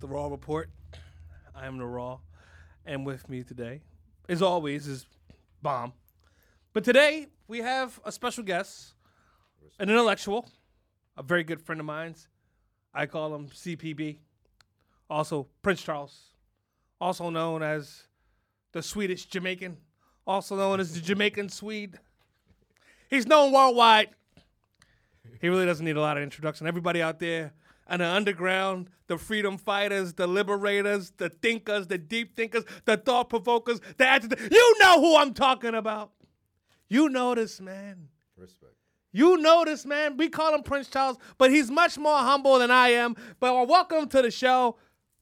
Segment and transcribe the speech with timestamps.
[0.00, 0.70] the Raw Report.
[1.54, 2.20] I am the Raw,
[2.86, 3.82] and with me today,
[4.30, 5.04] as always, is
[5.60, 5.92] Bomb.
[6.72, 8.94] But today we have a special guest,
[9.78, 10.48] an intellectual,
[11.18, 12.28] a very good friend of mine's.
[12.94, 14.16] I call him CPB,
[15.10, 16.30] also Prince Charles,
[16.98, 18.04] also known as
[18.72, 19.76] the Swedish Jamaican,
[20.26, 21.98] also known as the Jamaican Swede.
[23.10, 24.08] He's known worldwide.
[25.42, 26.66] He really doesn't need a lot of introduction.
[26.66, 27.52] Everybody out there
[27.90, 33.28] and the underground, the freedom fighters, the liberators, the thinkers, the deep thinkers, the thought
[33.28, 34.48] provokers, the agitators.
[34.50, 36.12] You know who I'm talking about.
[36.88, 38.08] You know this man.
[38.36, 38.72] Respect.
[39.12, 40.16] You know this man.
[40.16, 43.16] We call him Prince Charles, but he's much more humble than I am.
[43.40, 44.76] But welcome to the show,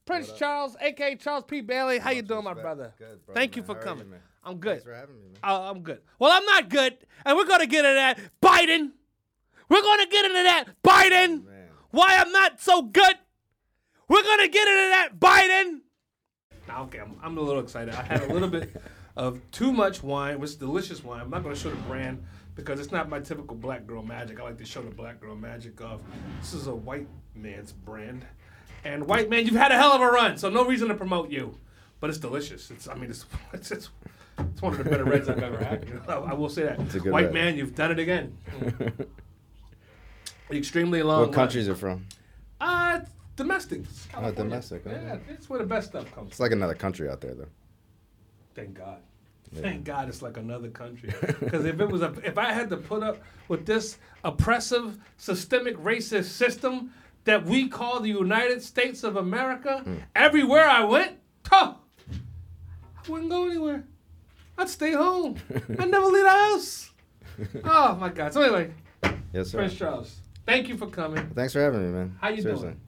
[0.05, 1.61] Prince Charles, aka Charles P.
[1.61, 1.97] Bailey.
[1.97, 2.93] How you doing, my brother?
[2.99, 4.05] Good, bro, Thank you for How coming.
[4.05, 4.19] you, man?
[4.43, 4.69] I'm good.
[4.73, 5.39] Thanks for having me, man.
[5.43, 6.01] Uh, I'm good.
[6.19, 8.19] Well, I'm not good, and we're gonna get into that.
[8.41, 8.91] Biden.
[9.69, 10.65] We're gonna get into that.
[10.83, 11.45] Biden.
[11.45, 11.58] Man.
[11.91, 13.15] Why I'm not so good.
[14.07, 15.09] We're gonna get into that.
[15.19, 15.79] Biden.
[16.69, 17.93] Okay, I'm, I'm a little excited.
[17.95, 18.75] I had a little bit
[19.15, 20.35] of too much wine.
[20.35, 21.21] which was delicious wine.
[21.21, 22.23] I'm not gonna show the brand
[22.55, 24.39] because it's not my typical black girl magic.
[24.39, 26.01] I like to show the black girl magic of
[26.41, 28.25] this is a white man's brand.
[28.83, 31.29] And white man, you've had a hell of a run, so no reason to promote
[31.29, 31.57] you.
[31.99, 32.71] But it's delicious.
[32.71, 33.89] It's I mean it's it's it's,
[34.37, 35.87] it's one of the better reds I've ever had.
[35.87, 36.79] You know, I, I will say that.
[36.79, 37.33] a good White red.
[37.33, 38.37] man, you've done it again.
[40.51, 41.21] Extremely long.
[41.21, 42.05] What countries are from?
[42.59, 43.01] Uh,
[43.35, 43.81] domestic.
[43.81, 45.17] It's domestic, oh, Yeah, yeah.
[45.29, 46.31] it's where the best stuff comes.
[46.31, 47.47] It's like another country out there, though.
[48.55, 48.97] Thank God.
[49.55, 51.11] Thank God it's like another country.
[51.39, 55.75] Because if it was a, if I had to put up with this oppressive, systemic,
[55.77, 56.91] racist system
[57.23, 59.95] that we call the United States of America, Hmm.
[60.15, 61.73] everywhere I went, huh,
[62.11, 63.85] I wouldn't go anywhere.
[64.57, 65.37] I'd stay home.
[65.79, 66.91] I'd never leave the house.
[67.63, 68.33] Oh my God.
[68.33, 68.71] So anyway,
[69.33, 69.59] Yes, sir.
[69.59, 70.17] Prince Charles,
[70.49, 71.29] thank you for coming.
[71.35, 72.17] Thanks for having me, man.
[72.21, 72.69] How you Seriously.
[72.69, 72.81] doing?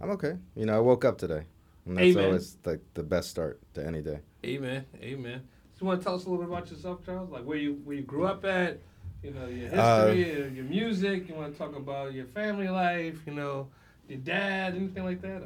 [0.00, 0.36] I'm okay.
[0.56, 1.44] You know, I woke up today.
[1.86, 2.24] And that's Amen.
[2.24, 4.20] always like the best start to any day.
[4.44, 4.84] Amen.
[5.02, 5.42] Amen.
[5.74, 7.30] So you want to tell us a little bit about yourself, Charles?
[7.30, 8.78] Like where you where you grew up at,
[9.22, 11.28] you know, your Uh, history, your, your music.
[11.28, 13.68] You want to talk about your family life, you know,
[14.08, 15.42] your dad, anything like that?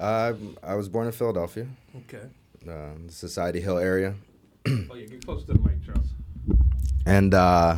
[0.00, 1.66] I I was born in Philadelphia,
[1.96, 2.26] Okay.
[2.68, 4.14] uh, the Society Hill area,
[4.66, 6.08] Oh yeah, get close to the mic, Charles.
[7.06, 7.76] and uh,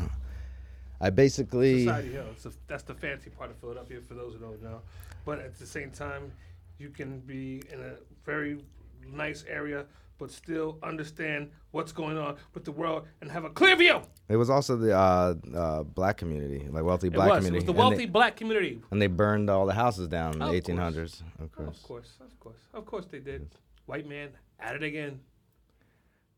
[1.01, 2.27] I basically Society Hill.
[2.33, 4.81] It's a, that's the fancy part of Philadelphia for those who don't know.
[5.25, 6.33] But at the same time,
[6.79, 7.95] you can be in a
[8.25, 8.59] very
[9.07, 9.85] nice area,
[10.19, 14.01] but still understand what's going on with the world and have a clear view.
[14.29, 17.57] it was also the uh, uh, black community, like wealthy It black community.
[17.57, 18.81] It was the wealthy they- black community.
[18.91, 22.11] And they, burned all the houses down in the 1800s, of Oh, course, Of course,
[22.21, 23.49] of course, of course they did.
[23.87, 25.21] White man at it again.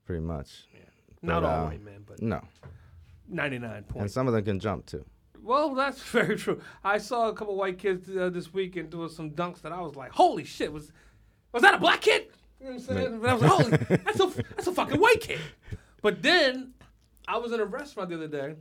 [0.04, 0.66] pretty much.
[1.22, 2.41] Not But, all uh, white men, but No,
[3.31, 5.05] ninety-nine and some of them can jump too.
[5.43, 6.61] Well, that's very true.
[6.85, 9.97] I saw a couple white kids uh, this weekend doing some dunks that I was
[9.97, 10.93] like, "Holy shit!" Was
[11.53, 12.29] was that a black kid?
[12.61, 13.07] You know what I'm saying?
[13.15, 14.27] And I was like, "Holy, that's a
[14.57, 15.41] that's a fucking white kid."
[16.03, 16.75] But then
[17.27, 18.55] I was in a restaurant the other day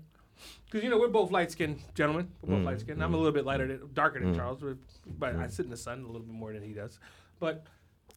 [0.65, 2.29] because you know we're both light skinned gentlemen.
[2.41, 3.03] We're both Mm, light skinned.
[3.03, 4.37] I'm a little bit lighter, than, darker than Mm.
[4.37, 4.77] Charles, but,
[5.19, 6.97] but I sit in the sun a little bit more than he does.
[7.39, 7.65] But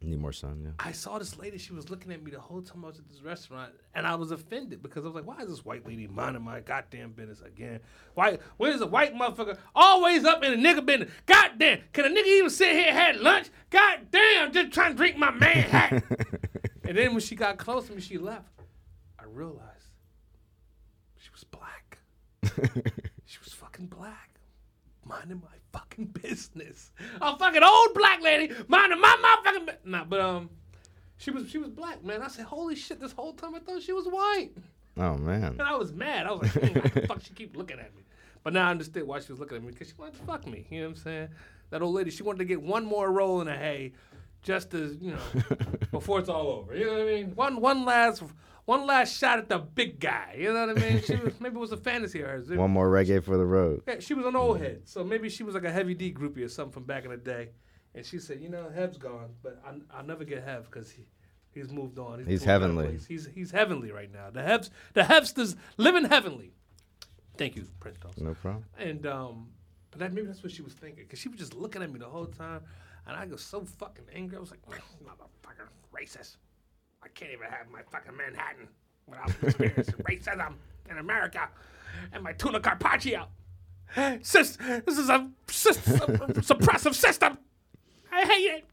[0.03, 0.71] Need more sun, yeah.
[0.79, 1.59] I saw this lady.
[1.59, 4.17] She was looking at me the whole time I was at this restaurant, and I
[4.17, 7.41] was offended because I was like, "Why is this white lady minding my goddamn business
[7.41, 7.81] again?
[8.15, 8.39] Why?
[8.57, 11.11] When is a white motherfucker always up in a nigga business?
[11.27, 11.83] Goddamn!
[11.93, 13.49] Can a nigga even sit here and have lunch?
[13.71, 14.53] Goddamn!
[14.53, 15.93] Just trying to drink my man hat."
[16.85, 18.49] and then when she got close to me, she left.
[19.19, 19.89] I realized
[21.17, 21.99] she was black.
[23.25, 24.29] She was fucking black.
[25.07, 26.91] Minding my fucking business.
[27.21, 30.51] A fucking old black lady minding my motherfucking bu- Nah, but um
[31.17, 32.23] she was she was black, man.
[32.23, 34.51] I said, holy shit, this whole time I thought she was white.
[34.99, 35.45] oh man.
[35.59, 36.27] And I was mad.
[36.27, 38.03] I was like, "Mm, why the fuck she keep looking at me?
[38.45, 40.47] But now I understood why she was looking at me, because she wanted to fuck
[40.47, 40.67] me.
[40.69, 41.29] You know what I'm saying?
[41.71, 43.93] That old lady, she wanted to get one more roll in the hay
[44.43, 45.55] just as, you know,
[45.91, 46.77] before it's all over.
[46.77, 47.35] You know what I mean?
[47.35, 48.23] One one last
[48.65, 50.37] one last shot at the big guy.
[50.39, 51.03] You know what I mean?
[51.03, 52.49] She was, maybe it was a fantasy of hers.
[52.51, 53.83] One more reggae for the road.
[53.87, 56.45] Yeah, she was an old head, so maybe she was like a heavy D groupie
[56.45, 57.51] or something from back in the day.
[57.95, 61.07] And she said, "You know, Heb's gone, but I, I'll never get Hev because he,
[61.53, 62.25] he's moved on.
[62.25, 62.99] He's a heavenly.
[63.07, 64.31] He's he's heavenly right now.
[64.31, 66.53] The Hebs, the Hebsters living heavenly.
[67.37, 68.25] Thank you, Prince Dawson.
[68.25, 68.65] No problem.
[68.79, 69.49] And um,
[69.91, 71.99] but that maybe that's what she was thinking because she was just looking at me
[71.99, 72.63] the whole time,
[73.07, 74.37] and I was so fucking angry.
[74.37, 76.37] I was like, "Motherfucker, racist!
[77.03, 78.69] I can't even have my fucking Manhattan
[79.07, 80.55] without experiencing racism
[80.91, 81.49] in America
[82.13, 83.27] and my tuna carpaccio.
[84.23, 86.01] Sis, this is a, sis, a
[86.41, 87.37] suppressive system.
[88.11, 88.65] I hate it.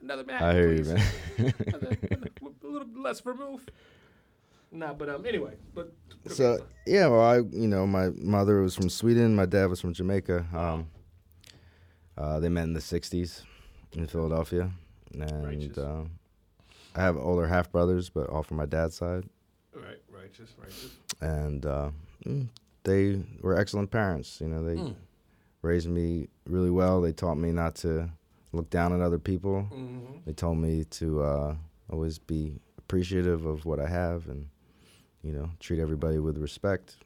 [0.00, 0.42] Another man.
[0.42, 1.54] I hear you, man.
[1.66, 1.98] Another-
[2.68, 3.68] a little less vermouth.
[4.70, 5.92] Nah, but um, anyway, but
[6.26, 9.94] so yeah, well, I you know my mother was from Sweden, my dad was from
[9.94, 10.44] Jamaica.
[10.52, 10.88] Um,
[12.18, 13.42] uh, they met in the '60s.
[13.94, 14.70] in Philadelphia,
[15.14, 16.02] and uh,
[16.94, 19.24] I have older half brothers, but all from my dad's side,
[19.74, 20.92] Right, righteous, righteous.
[21.22, 21.90] and uh,
[22.26, 22.48] mm,
[22.84, 24.40] they were excellent parents.
[24.42, 24.94] You know, they Mm.
[25.62, 27.00] raised me really well.
[27.00, 28.10] They taught me not to
[28.52, 29.62] look down at other people.
[29.62, 31.56] hmm They told me to uh,
[31.90, 34.48] always be appreciative of what I have and,
[35.22, 36.96] you know, treat everybody with respect.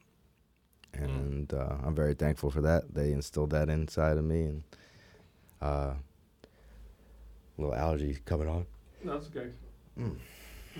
[0.93, 2.93] And uh, I'm very thankful for that.
[2.93, 4.41] They instilled that inside of me.
[4.45, 4.63] And
[5.63, 5.93] uh,
[7.57, 8.65] little allergy coming on.
[9.03, 9.49] No, that's okay.
[9.99, 10.15] Mm.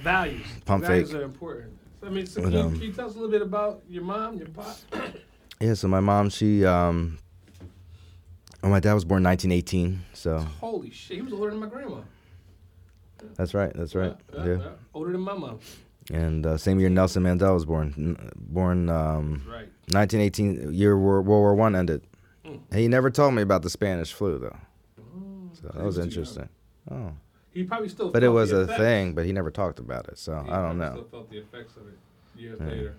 [0.02, 0.46] Values.
[0.66, 1.20] Pump Values fake.
[1.20, 1.78] are important.
[2.02, 3.42] So, I mean, so But, can, you, um, can you tell us a little bit
[3.42, 4.76] about your mom, your pop?
[5.62, 7.20] Yeah, so my mom, she, um,
[8.64, 10.02] oh, my dad was born 1918.
[10.14, 12.00] So Holy shit, he was older than my grandma.
[13.38, 13.72] that's right.
[13.74, 14.14] That's right.
[14.34, 14.46] Yeah, Yeah.
[14.52, 14.70] yeah, yeah.
[14.94, 15.60] Older than my mom.
[16.12, 17.94] And uh, same year Nelson Mandela was born.
[17.98, 19.70] N- Born um, Right.
[19.94, 22.02] 1918, year World War One ended.
[22.46, 22.60] Mm.
[22.76, 24.58] He never told me about the Spanish flu though,
[25.64, 26.50] so that was interesting.
[26.92, 27.12] Oh,
[27.54, 28.12] He probably still.
[28.12, 28.78] but it was a effects.
[28.80, 30.18] thing, but he never talked about it.
[30.20, 30.92] So He I don't know.
[30.92, 31.98] Still felt the effects of it
[32.40, 32.68] years Yeah.
[32.68, 32.96] later.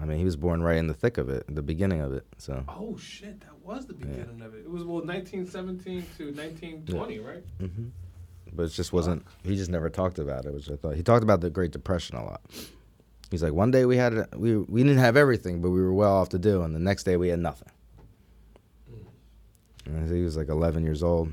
[0.00, 2.24] I mean, he was born right in the thick of it, the beginning of it.
[2.36, 4.58] So, Oh shit, that was the beginning of it.
[4.58, 7.44] It was well 1917 to 1920, right?
[7.58, 7.88] hmm
[8.52, 9.24] but it just wasn't.
[9.44, 12.16] He just never talked about it, which I thought he talked about the Great Depression
[12.16, 12.40] a lot.
[13.30, 15.92] He's like, one day we had it- we we didn't have everything, but we were
[15.92, 17.68] well off to do, and the next day we had nothing.
[19.86, 21.32] And he was like 11 years old.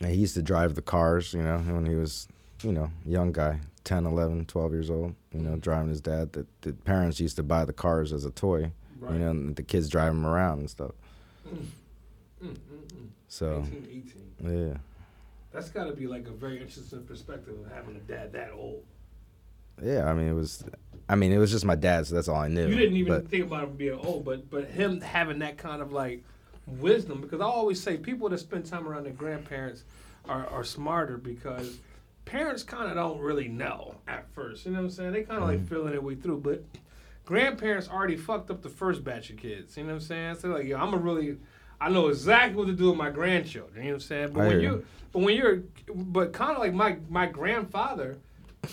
[0.00, 2.28] And he used to drive the cars, you know, when he was,
[2.62, 6.32] you know, young guy, 10, 11, 12 years old, you know, driving his dad.
[6.32, 9.12] The, the parents used to buy the cars as a toy, Right.
[9.14, 10.90] you know, and the kids drive them around and stuff.
[11.48, 11.56] Mm,
[12.42, 13.06] mm, mm, mm.
[13.28, 14.68] So, 1918.
[14.70, 14.76] yeah.
[15.52, 18.82] That's got to be like a very interesting perspective of having a dad that old.
[19.82, 20.64] Yeah, I mean, it was,
[21.08, 22.66] I mean, it was just my dad, so that's all I knew.
[22.66, 25.80] You didn't even But, think about him being old, but but him having that kind
[25.80, 26.24] of like
[26.68, 27.20] wisdom.
[27.20, 29.84] Because I always say people that spend time around their grandparents
[30.26, 31.78] are, are smarter because
[32.24, 34.66] parents kind of don't really know at first.
[34.66, 35.12] You know what I'm saying?
[35.12, 36.62] They kind of like feeling their way through, but
[37.24, 39.76] grandparents already fucked up the first batch of kids.
[39.76, 40.34] You know what I'm saying?
[40.36, 41.38] So like, yo, I'm a really
[41.80, 43.84] I know exactly what to do with my grandchildren.
[43.84, 44.32] You know what I'm saying?
[44.32, 44.86] But I when you.
[45.12, 45.62] but when you're,
[45.94, 48.18] but kind of like my my grandfather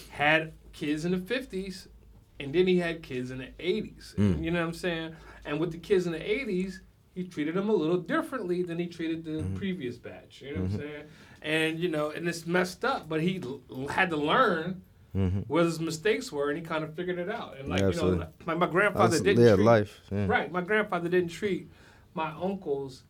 [0.10, 1.88] had kids in the 50s,
[2.40, 4.16] and then he had kids in the 80s.
[4.16, 4.44] Mm.
[4.44, 5.16] You know what I'm saying?
[5.46, 6.80] And with the kids in the 80s,
[7.16, 9.56] he treated them a little differently than he treated the Mm-hmm.
[9.56, 10.42] previous batch.
[10.42, 11.04] You know what I'm saying?
[11.42, 14.82] And you know, and it's messed up, but he l- had to learn
[15.14, 17.56] hmm where his mistakes were, and he kind of figured it out.
[17.58, 20.02] And like Yeah, you know, like my grandfather That's, didn't yeah, treat, life.
[20.12, 20.26] Yeah.
[20.28, 20.52] right.
[20.52, 21.72] My grandfather didn't treat
[22.14, 23.04] my uncles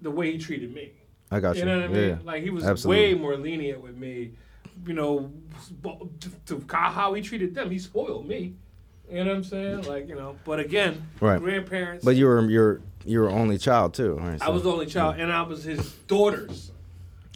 [0.00, 0.92] the way he treated me.
[1.30, 1.60] I got you.
[1.62, 2.08] You know what I mean?
[2.08, 2.18] Yeah.
[2.24, 3.14] Like he was Absolutely.
[3.14, 4.32] way more lenient with me.
[4.86, 5.30] You know,
[6.20, 8.54] to, to how he treated them, he spoiled me.
[9.10, 9.82] You know what I'm saying?
[9.82, 11.38] Like you know, but again, Right.
[11.38, 12.04] grandparents.
[12.04, 14.40] But you were you're you were only child too, right?
[14.42, 16.72] I was the only child, and I was his daughter's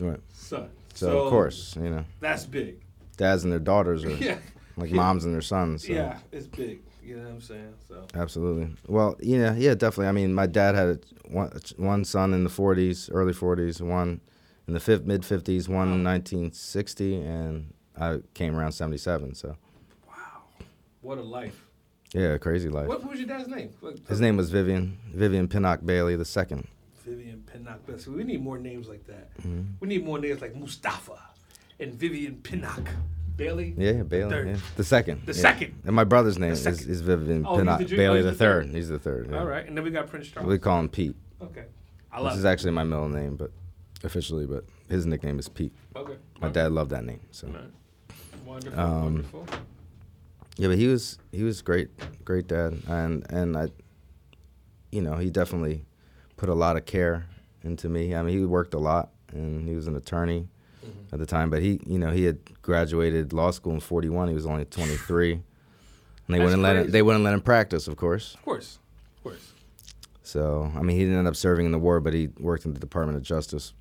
[0.00, 0.20] Right.
[0.32, 0.68] son.
[0.94, 2.76] So, of course, you know, that's big.
[3.16, 4.38] dads and their daughters are Yeah,
[4.76, 5.86] like moms and their sons.
[5.86, 5.92] So.
[5.92, 6.80] yeah, it's big.
[7.02, 7.74] You know what I'm saying?
[7.86, 8.74] So Absolutely.
[8.88, 10.06] Well, yeah, yeah, definitely.
[10.08, 14.20] I mean, my dad had one, one son in the 40s, early 40s, one
[14.66, 19.34] in the fif- mid 50s, one in 1960, and I came around 77.
[19.34, 19.56] So,
[20.08, 20.14] wow,
[21.02, 21.63] what a life.
[22.14, 22.88] Yeah, crazy life.
[22.88, 23.70] What, what was your dad's name?
[23.82, 26.66] Like, His name was Vivian, Vivian Pinnock Bailey the second.
[27.04, 27.84] Vivian Pinnock.
[27.86, 28.10] Bessie.
[28.10, 29.36] We need more names like that.
[29.40, 29.62] Mm-hmm.
[29.80, 31.18] We need more names like Mustafa
[31.78, 32.88] and Vivian Pinnock.
[33.36, 33.74] Bailey.
[33.76, 34.30] Yeah, Bailey.
[34.30, 34.48] third.
[34.48, 34.56] Yeah.
[34.76, 35.26] The second.
[35.26, 35.40] The yeah.
[35.42, 35.74] second.
[35.84, 38.36] And my brother's name is, is Vivian Oh, Pinnock the oh, Bailey he's the, the
[38.36, 38.66] third.
[38.66, 38.74] third.
[38.74, 39.28] He's the third.
[39.30, 39.38] Yeah.
[39.40, 40.48] All right, and then we got Prince Charles.
[40.48, 41.16] We call him Pete.
[41.42, 41.64] Okay,
[42.12, 42.48] I This love is it.
[42.48, 43.50] actually my middle name, but
[44.04, 45.72] officially, but his nickname is Pete.
[45.96, 47.20] Okay, My dad loved that name.
[47.32, 47.48] So.
[47.48, 47.62] All right.
[48.46, 49.46] Wonderful, Um, wonderful.
[50.56, 51.88] Yeah, but he was he was great,
[52.24, 53.68] great dad, and and I,
[54.92, 55.84] you know, he definitely
[56.36, 57.26] put a lot of care
[57.62, 58.14] into me.
[58.14, 60.48] I mean, he worked a lot, and he was an attorney
[60.84, 61.14] Mm-hmm.
[61.14, 61.48] at the time.
[61.48, 64.28] But he, you know, he had graduated law school in '41.
[64.28, 65.42] He was only 23, and
[66.28, 66.90] they That's wouldn't let him.
[66.90, 68.34] They wouldn't let him practice, of course.
[68.34, 68.78] Of course,
[69.16, 69.52] of course.
[70.22, 72.74] So I mean, he didn't end up serving in the war, but he worked in
[72.74, 73.72] the Department of Justice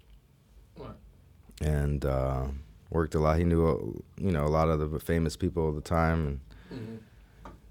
[0.79, 0.95] Right.
[1.61, 2.45] and uh,
[2.89, 3.37] worked a lot.
[3.37, 3.75] He knew, uh,
[4.23, 6.39] you know, a lot of the famous people of the time, and
[6.73, 6.97] Mhm.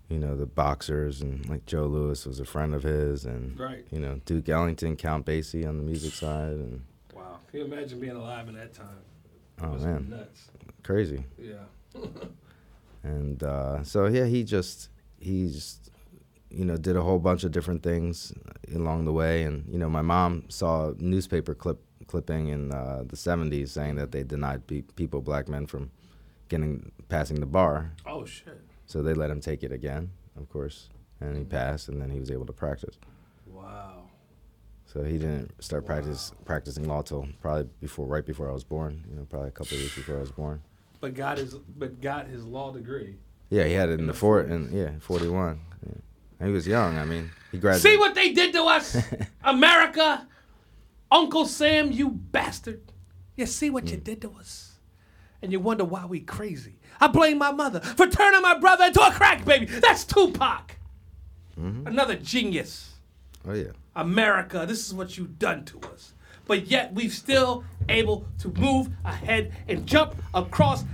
[0.09, 3.85] you know the boxers and like Joe Louis was a friend of his and Right.
[3.91, 6.83] you know Duke Ellington, Count Basie on the music side and
[7.15, 7.39] Wow.
[7.51, 8.99] Can you imagine being alive in that time?
[9.63, 10.51] oh Must have man, nuts.
[10.83, 11.25] crazy.
[11.39, 11.65] Yeah.
[13.05, 15.91] And uh, so yeah, he just he just
[16.51, 18.33] you know did a whole bunch of different things
[18.75, 23.03] along the way and you know my mom saw a newspaper clip clipping in uh,
[23.07, 25.91] the 70s saying that they denied pe- people black men from
[26.49, 28.61] getting passing the bar Oh shit.
[28.87, 30.89] So they let him take it again of course
[31.21, 31.51] and he mm-hmm.
[31.51, 32.99] passed and then he was able to practice
[33.53, 34.05] Wow.
[34.87, 39.05] So he didn't start practice practicing law till probably before, right before I was born.
[39.09, 40.61] You know, probably a couple of years before I was born.
[41.01, 43.17] But got his but got his law degree.
[43.49, 45.61] Yeah, he had it in, the fort, and yeah, forty one.
[45.87, 45.95] Yeah.
[46.41, 46.99] And he was young.
[46.99, 47.83] I mean, he graduated.
[47.83, 48.97] See what they did to us,
[49.45, 50.27] America,
[51.11, 52.83] Uncle Sam, you bastard.
[53.37, 54.05] You see what you mm.
[54.05, 54.79] did to us,
[55.41, 56.79] and you wonder why we crazy.
[57.03, 59.67] I blame my mother for turning my brother into a crack baby.
[59.67, 60.77] That's Tupac.
[61.57, 62.95] Another genius.
[63.45, 63.73] Oh yeah.
[63.97, 66.15] America, this is what you've done to us.
[66.47, 70.85] But yet we've still able to move ahead and jump across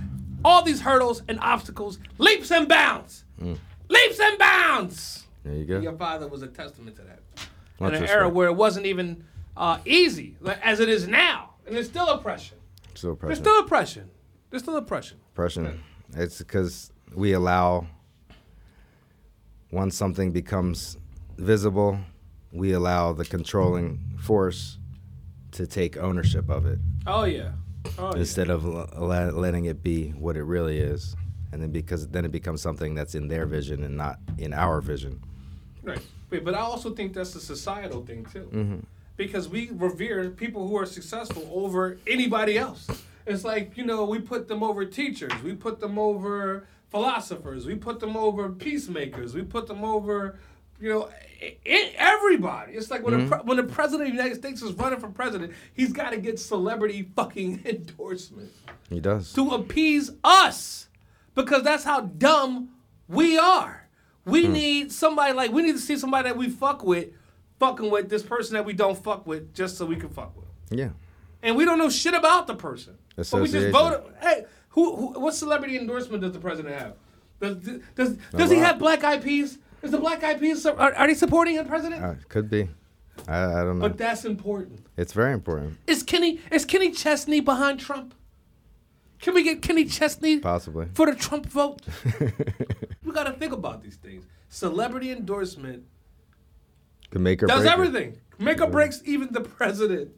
[0.43, 3.23] all these hurdles and obstacles, leaps and bounds.
[3.39, 5.27] Leaps and bounds.
[5.43, 5.79] There you go.
[5.79, 7.19] Your father was a testament to that.
[7.79, 9.23] Much In an era where it wasn't even
[9.55, 11.51] uh, easy, as it is now.
[11.67, 12.57] And there's still oppression.
[12.95, 13.27] Still oppression.
[13.27, 14.09] There's still oppression.
[14.49, 15.19] There's still oppression.
[15.33, 15.83] oppression.
[16.15, 17.87] It's because we allow
[19.71, 20.97] once something becomes
[21.37, 21.99] visible,
[22.51, 24.77] we allow the controlling force
[25.51, 27.51] to take ownership of it Oh, yeah.
[27.97, 28.19] Oh, yeah.
[28.19, 28.89] instead of l-
[29.33, 31.15] letting it be what it really is.
[31.51, 34.81] And then because then it becomes something that's in their vision and not in our
[34.81, 35.21] vision.
[35.83, 36.01] Right.
[36.29, 38.79] Wait, but I also think that's a societal thing too, Mm-hmm.
[39.17, 42.87] because we revere people who are successful over anybody else.
[43.29, 47.75] It's like you know we put them over teachers, we put them over philosophers, we
[47.75, 50.39] put them over peacemakers, we put them over
[50.81, 51.09] you know
[51.41, 52.73] i- i- everybody.
[52.73, 53.29] It's like when Mm-hmm.
[53.29, 56.09] the pre- when the president of the United States is running for president, he's got
[56.11, 58.51] to get celebrity fucking endorsement
[58.89, 59.31] He does.
[59.33, 60.87] to appease us
[61.35, 62.69] because that's how dumb
[63.07, 63.87] we are.
[64.25, 64.53] We Hmm.
[64.53, 67.09] need somebody like we need to see somebody that we fuck with,
[67.59, 70.47] fucking with this person that we don't fuck with, just so we can fuck with.
[70.71, 70.89] Yeah.
[71.41, 72.97] And we don't know shit about the person,
[73.31, 74.01] but we just voted.
[74.21, 75.19] Hey, who, who?
[75.19, 76.95] What celebrity endorsement does the president have?
[77.39, 77.57] Does
[77.95, 79.57] does, does he have Black Eyed Peas?
[79.81, 82.03] Is the Black Eyed Peas are, are they supporting the president?
[82.03, 82.69] Uh, could be.
[83.27, 83.87] I, I don't know.
[83.87, 84.85] but that's important.
[84.97, 85.77] it's very important.
[85.87, 88.13] Is Kenny is Kenny Chesney behind Trump?
[89.21, 90.87] Can we get Kenny Chesney Possibly.
[90.93, 91.81] for the Trump vote?
[93.03, 94.25] we got to think about these things.
[94.47, 95.83] Celebrity endorsement
[97.11, 97.73] Could make or does break it.
[97.73, 98.17] everything.
[98.37, 100.11] Make or breaks even the president.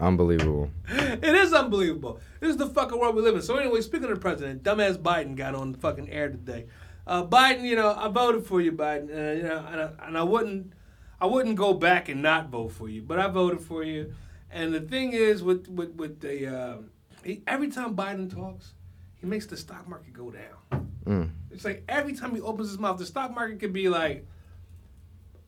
[0.00, 0.70] Unbelievable.
[0.88, 2.20] It is unbelievable.
[2.40, 3.42] This is the fucking world we live in.
[3.42, 6.66] So anyway, speaking of the president, dumbass Biden got on the fucking air today.
[7.06, 9.10] Uh, Biden, you know, I voted for you, Biden.
[9.10, 10.72] Uh, you know, and I, and I wouldn't,
[11.20, 14.12] I wouldn't go back and not vote for you, but I voted for you.
[14.50, 16.76] And the thing is, with with with the uh,
[17.24, 18.72] he, every time Biden talks,
[19.16, 20.90] he makes the stock market go down.
[21.04, 21.30] Mm.
[21.50, 24.26] It's like every time he opens his mouth, the stock market could be like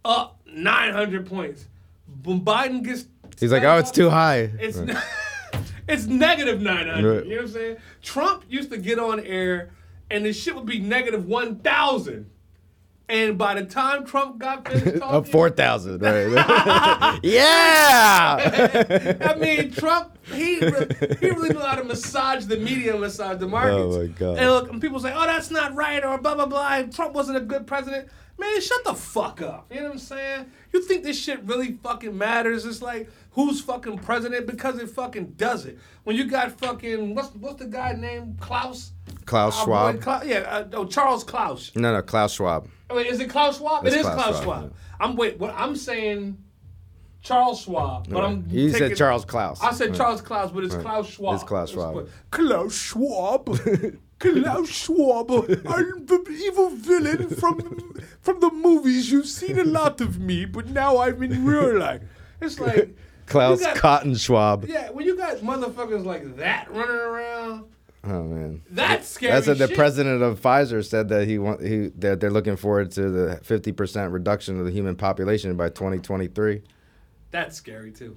[0.05, 1.67] up 900 points.
[2.25, 3.05] When Biden gets
[3.38, 4.50] He's like, oh, it's too high.
[4.58, 4.97] it's Right.
[5.88, 7.16] it's negative 900.
[7.16, 7.25] Right.
[7.25, 7.76] You know what I'm saying?
[8.02, 9.70] Trump used to get on air
[10.11, 12.30] and the shit would be negative 1,000.
[13.11, 17.19] And by the time Trump got finished talking, Up four thousand, right?
[17.23, 19.17] yeah.
[19.31, 20.88] I mean, Trump, he re-
[21.21, 23.97] he really knew how to massage the media, and massage the markets.
[23.97, 24.38] Oh, my God.
[24.38, 26.83] And look, and people say, "Oh, that's not right," or blah blah blah.
[26.83, 28.09] Trump wasn't a good president.
[28.38, 29.67] Man, shut the fuck up.
[29.71, 30.47] You know what I'm saying?
[30.73, 32.65] You think this shit really fucking matters?
[32.65, 35.79] It's like who's fucking president because it fucking does it.
[36.05, 38.93] When you got fucking what's what's the guy named Klaus?
[39.28, 40.25] Klaus boy Schwab.
[40.25, 41.70] Yeah, uh, oh, Charles Klaus.
[41.76, 42.68] No, no, Klaus Schwab.
[42.90, 43.87] Wait, is it Klaus Schwab?
[43.87, 44.75] It's it is Klaus Klaus, Schwab, Schwab.
[45.00, 45.38] I'm wait.
[45.38, 46.38] What I'm saying,
[47.23, 48.44] Charles Schwab, but I'm.
[48.49, 49.62] you taking- said Charles Klaus.
[49.62, 49.97] I said Right.
[49.99, 50.82] Charles Klaus, but it's Right.
[50.85, 51.35] Klaus Schwab.
[51.35, 52.08] It's Klaus Schwab.
[52.30, 53.58] Klaus Schwab.
[54.18, 55.30] Klaus Schwab.
[55.30, 59.12] I'm the evil villain from from the movies.
[59.12, 62.02] You've seen a lot of me, but now I'm in real life.
[62.40, 64.64] It's like Klaus got- Cotton Schwab.
[64.66, 67.64] Yeah, when you got motherfuckers like that running around,
[68.05, 68.62] Oh man.
[68.71, 69.33] that's scary.
[69.33, 69.76] That's what the shit.
[69.76, 74.12] president of Pfizer said that he want he that they're looking forward to the 50%
[74.12, 76.62] reduction of the human population by 2023.
[77.31, 78.17] That's scary too.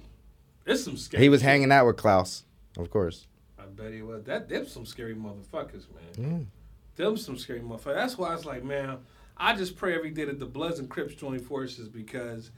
[0.64, 1.22] There's some scary.
[1.22, 1.48] He was shit.
[1.48, 2.44] hanging out with Klaus,
[2.78, 3.26] of course.
[3.58, 4.22] I bet he was.
[4.24, 5.86] That them some scary motherfuckers,
[6.16, 6.48] man.
[6.96, 7.94] Them some scary motherfuckers.
[7.94, 8.98] That's why I was like, man,
[9.36, 12.50] I just pray every day that the Bloods and Crips join forces because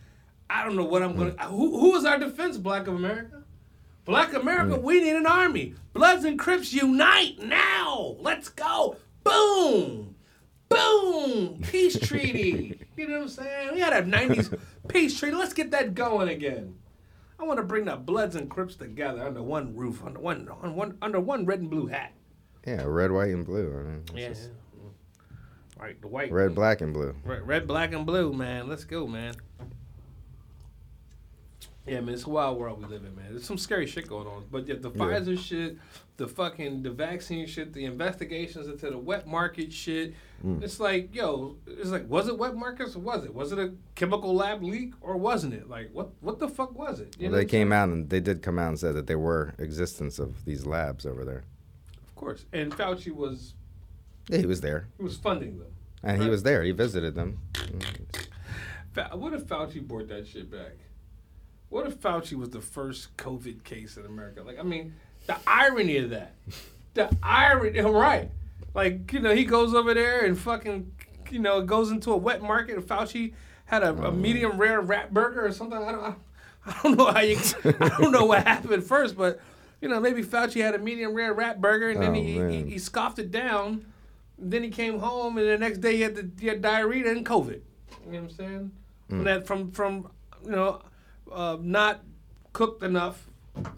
[0.50, 1.32] I don't know what I'm gonna.
[1.32, 1.50] Mm.
[1.50, 3.43] Who who is our defense, Black of America?
[4.04, 4.82] Black America, mm.
[4.82, 5.74] we need an army.
[5.92, 8.16] Bloods and Crips unite now.
[8.20, 8.96] Let's go.
[9.22, 10.14] Boom.
[10.68, 11.60] Boom.
[11.62, 12.80] Peace treaty.
[12.96, 13.74] you know what I'm saying?
[13.74, 14.58] We had a 90s
[14.88, 15.36] peace treaty.
[15.36, 16.76] Let's get that going again.
[17.38, 20.76] I want to bring the Bloods and Crips together under one roof, under one, on
[20.76, 22.12] one, under one red and blue hat.
[22.66, 23.76] Yeah, red, white, and blue.
[23.78, 24.28] I mean, Yeah.
[24.28, 24.50] just
[25.78, 26.30] Right, the white.
[26.30, 27.14] Red, black, and blue.
[27.24, 28.68] Red, red, black, and blue, man.
[28.68, 29.34] Let's go, man.
[31.86, 33.26] Yeah, man, it's a wild world we live in, man.
[33.30, 34.44] There's some scary shit going on.
[34.50, 34.96] But yeah, the Yeah.
[35.04, 35.76] Pfizer shit,
[36.16, 40.14] the fucking the vaccine shit, the investigations into the wet market shit.
[40.42, 40.62] Mm.
[40.62, 43.34] It's like, yo, it's like, was it wet markets or was it?
[43.34, 45.68] Was it a chemical lab leak or wasn't it?
[45.68, 47.16] Like, what what the fuck was it?
[47.18, 49.54] You Well, they came out and they did come out and said that there were
[49.58, 51.44] existence of these labs over there.
[52.08, 52.46] Of course.
[52.54, 53.52] And Fauci was
[54.28, 55.68] Yeah, he was there, he was funding them.
[56.02, 56.62] and he was there.
[56.62, 57.40] He visited them.
[59.12, 60.76] What if Fauci brought that shit back?
[61.74, 64.44] What if Fauci was the first COVID case in America?
[64.44, 64.94] Like, I mean,
[65.26, 66.36] the irony of that.
[66.94, 68.30] The irony, right?
[68.74, 70.92] Like, you know, he goes over there and fucking,
[71.32, 72.76] you know, goes into a wet market.
[72.76, 74.16] And Fauci had a, a mm.
[74.18, 75.76] medium rare rat burger or something.
[75.76, 76.16] I don't,
[76.64, 79.40] I don't know how you, I don't know what happened first, but
[79.80, 82.70] you know, maybe Fauci had a medium rare rat burger and then Oh, he, he
[82.70, 83.84] he scoffed it down.
[84.38, 87.26] Then he came home and the next day he had, the, he had diarrhea and
[87.26, 87.62] COVID.
[88.06, 88.70] You know what I'm saying?
[88.70, 89.08] Mm.
[89.08, 90.10] From that, from from
[90.44, 90.80] you know,
[91.34, 92.02] uh, not
[92.52, 93.28] cooked enough,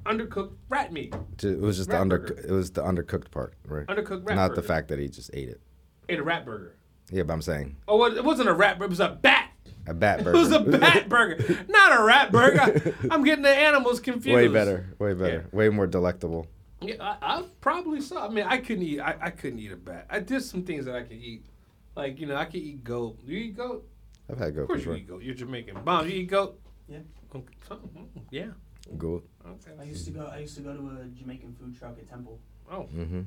[0.05, 2.19] undercooked rat meat, Ju- It was just the under.
[2.19, 2.45] burger.
[2.49, 3.87] It was the undercooked part, right?
[3.87, 4.61] undercooked rat Not burger.
[4.61, 5.61] the fact that he just ate it.
[6.09, 6.75] ate a rat burger.
[7.11, 8.87] Yeah, but I'm saying Oh, it wasn't a rat burger.
[8.87, 9.51] It was a bat.
[9.87, 10.37] a bat burger.
[10.37, 12.95] It was a bat burger, not a rat burger.
[13.11, 14.35] I'm getting the animals confused.
[14.35, 14.95] way better.
[14.99, 15.47] Way better.
[15.53, 15.57] Yeah.
[15.57, 16.47] Way more delectable.
[16.83, 18.27] Yeah, I, I probably saw.
[18.27, 19.01] I mean, I couldn't eat.
[19.01, 20.07] I, I couldn't eat a bat.
[20.11, 21.47] I did some things that I could eat,
[21.97, 23.19] like you know, I could eat goat.
[23.25, 23.89] You eat goat?
[24.31, 24.63] I've had goat.
[24.63, 24.97] Of goat course you before.
[24.99, 25.23] eat goat.
[25.23, 25.83] You're Jamaican.
[25.85, 26.07] Bomb.
[26.07, 26.61] You eat goat?
[26.89, 26.99] Yeah.
[27.37, 27.55] Okay.
[27.69, 28.50] so- mm, Yeah.
[28.99, 29.28] Goat.
[29.45, 29.88] I Okay.
[29.88, 30.26] used to go.
[30.26, 32.38] I used to go to a Jamaican food truck at Temple.
[32.71, 33.23] Oh, Mm-hmm.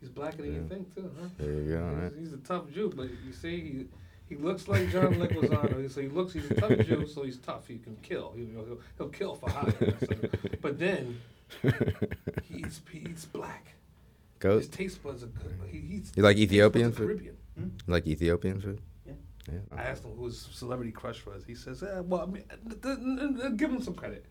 [0.00, 0.68] he's blacker than you Yeah.
[0.68, 1.28] think too, huh?
[1.38, 1.84] There you go.
[1.84, 2.12] All right.
[2.12, 3.86] He's, he's a tough Jew, but you see, he
[4.28, 5.88] he looks like John Leguizamo.
[5.94, 7.66] so he looks, he's a tough Jew, so he's tough.
[7.68, 8.32] He can kill.
[8.36, 9.72] He, will he'll kill for hire.
[10.00, 10.14] So,
[10.60, 11.20] but then
[12.48, 13.72] he eats, he eats black.
[14.38, 14.58] Goat.
[14.58, 15.54] His taste buds are good.
[15.70, 16.12] He eats.
[16.16, 17.06] You like Ethiopian food?
[17.08, 17.36] Caribbean.
[17.86, 18.80] Like Ethiopian food?
[19.50, 19.58] Yeah.
[19.76, 21.44] I asked him who his celebrity crush was.
[21.44, 24.24] He says, eh, "Well, I mean, th- th- th- give him some credit."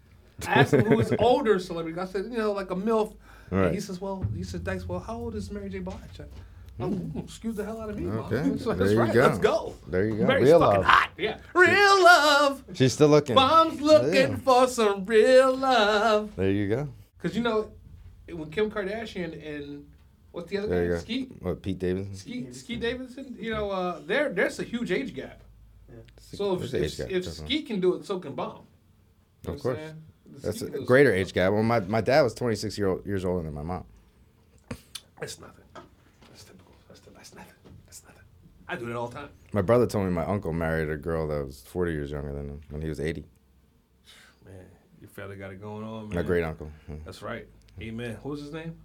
[0.47, 1.97] I asked him who his older celebrity.
[1.99, 3.15] I said, "You know, like a milf."
[3.51, 3.73] And Right.
[3.73, 5.79] he says, "Well, he said, Dice, well, how old is Mary J.
[5.79, 6.23] Blige?" I-
[6.77, 8.03] Oh, mm, excuse the hell out of me.
[8.03, 8.25] Mom.
[8.33, 9.13] Okay, So there that's you right.
[9.13, 9.21] go.
[9.21, 9.73] Let's go.
[9.87, 10.25] There you go.
[10.25, 10.85] Mary's Real fucking love.
[10.85, 11.09] hot.
[11.17, 11.37] Yeah.
[11.53, 12.63] Real love.
[12.73, 13.35] She's still looking.
[13.35, 14.35] Mom's looking Yeah.
[14.39, 16.35] for some real love.
[16.35, 16.89] There you go.
[17.19, 17.71] Cause you know,
[18.29, 19.85] when Kim Kardashian and
[20.35, 20.95] what's the other There you guy?
[20.95, 21.01] go.
[21.01, 21.31] Skeet.
[21.41, 22.15] What Pete Davidson?
[22.15, 25.41] Skeet, Skeet Davidson, you know, uh, there there's a huge age gap.
[26.17, 27.45] So if, There's an age if, gap, if definitely.
[27.55, 28.61] Skeet can do it, so can Bomb.
[29.43, 29.79] You know Of course.
[30.43, 31.53] That's a greater age gap.
[31.53, 33.85] Well, my, my dad was 26 year old, years older than my mom.
[35.19, 35.63] That's nothing.
[36.29, 36.73] That's typical.
[36.89, 37.53] That's, that's nothing.
[37.85, 38.23] That's nothing.
[38.67, 39.29] I do it all the time.
[39.53, 42.49] My brother told me my uncle married a girl that was 40 years younger than
[42.49, 43.23] him when he was 80.
[44.45, 44.55] Man,
[44.99, 46.15] your fella got it going on, man.
[46.15, 46.69] My great uncle,
[47.05, 47.47] That's right.
[47.79, 48.17] Amen.
[48.23, 48.75] What was his name?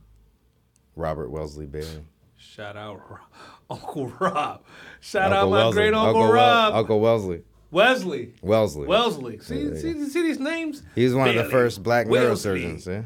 [1.01, 2.05] Robert Wellesley Bailey.
[2.37, 3.01] Shout out
[3.71, 4.63] Uncle Rob.
[5.01, 5.83] Shout out my Wellesley.
[5.83, 6.75] great Uncle, Wel- Rob.
[6.75, 7.43] Uncle Wellesley.
[7.71, 8.35] Wesley.
[8.43, 8.87] Wellesley.
[8.87, 9.39] Wellesley.
[9.39, 10.83] See, Yeah, see, see these names?
[10.95, 12.61] He's one of the first black Wellesley.
[12.63, 12.87] neurosurgeons.
[12.87, 13.03] Yeah.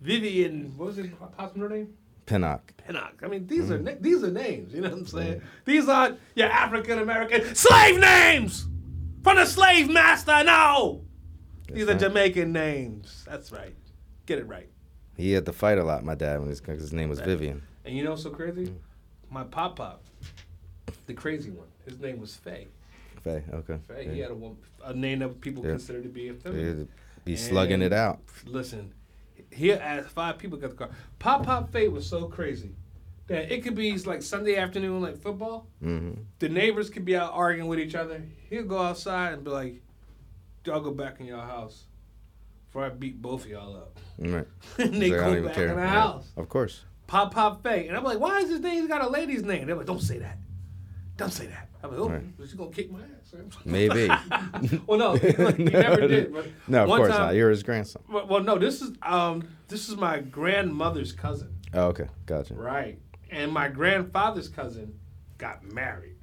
[0.00, 0.72] Vivian.
[0.76, 1.94] What was his hospital name?
[2.26, 2.72] Pinnock.
[2.76, 3.20] Pinnock.
[3.22, 3.84] I mean, these are Mm-hmm.
[3.84, 4.72] na- these are names.
[4.72, 5.42] You know what I'm saying?
[5.64, 8.66] These aren't your African American slave names
[9.22, 10.42] from the slave master.
[10.44, 11.02] No,
[11.70, 11.94] these are.
[11.94, 13.24] Jamaican names.
[13.28, 13.74] That's right.
[14.26, 14.68] Get it right.
[15.20, 17.20] He had to fight a lot, my dad, when his, his name was.
[17.20, 17.62] Vivian.
[17.84, 18.66] And you know what's so crazy?
[18.66, 18.74] Mm.
[19.30, 20.02] My pop pop,
[21.06, 21.68] the crazy one.
[21.86, 22.68] His name was Faye.
[23.22, 23.78] Faye, okay.
[23.86, 24.04] Faye.
[24.06, 24.12] Yeah.
[24.12, 24.50] He had a,
[24.84, 25.72] a name that people Yeah.
[25.72, 26.88] consider to be a feminine.
[27.24, 28.20] be slugging And it out.
[28.46, 28.92] Listen,
[29.52, 30.90] here as five people got the car.
[31.18, 32.70] Pop Pop Faye was so crazy
[33.26, 35.66] that it could be like Sunday afternoon, like football.
[35.80, 38.22] hmm The neighbors could be out arguing with each other.
[38.48, 39.82] He'll go outside and be like,
[40.64, 41.84] "Y'all go back in your house
[42.70, 44.46] before I beat both of y'all up." Right.
[44.78, 45.64] and they like, go back care.
[45.68, 45.88] in the Right.
[45.88, 46.30] house.
[46.36, 46.84] Of course.
[47.06, 48.80] Pop Pop Faye, and I'm like, "Why is his name?
[48.80, 50.38] He's got a lady's name." They're like, "Don't say that.
[51.16, 52.22] Don't say that." I'm like, "Oh, Right.
[52.38, 54.08] she's gonna kick my ass." Maybe.
[54.86, 56.32] well, no, he, like, never did.
[56.32, 57.34] But No, of course time, not.
[57.34, 58.02] You're his grandson.
[58.08, 62.06] Well, well, no, this is um, this is my grandmother's cousin, Oh, okay.
[62.26, 62.54] Gotcha.
[62.54, 62.98] right?
[63.30, 64.98] And my grandfather's cousin
[65.38, 66.16] got married,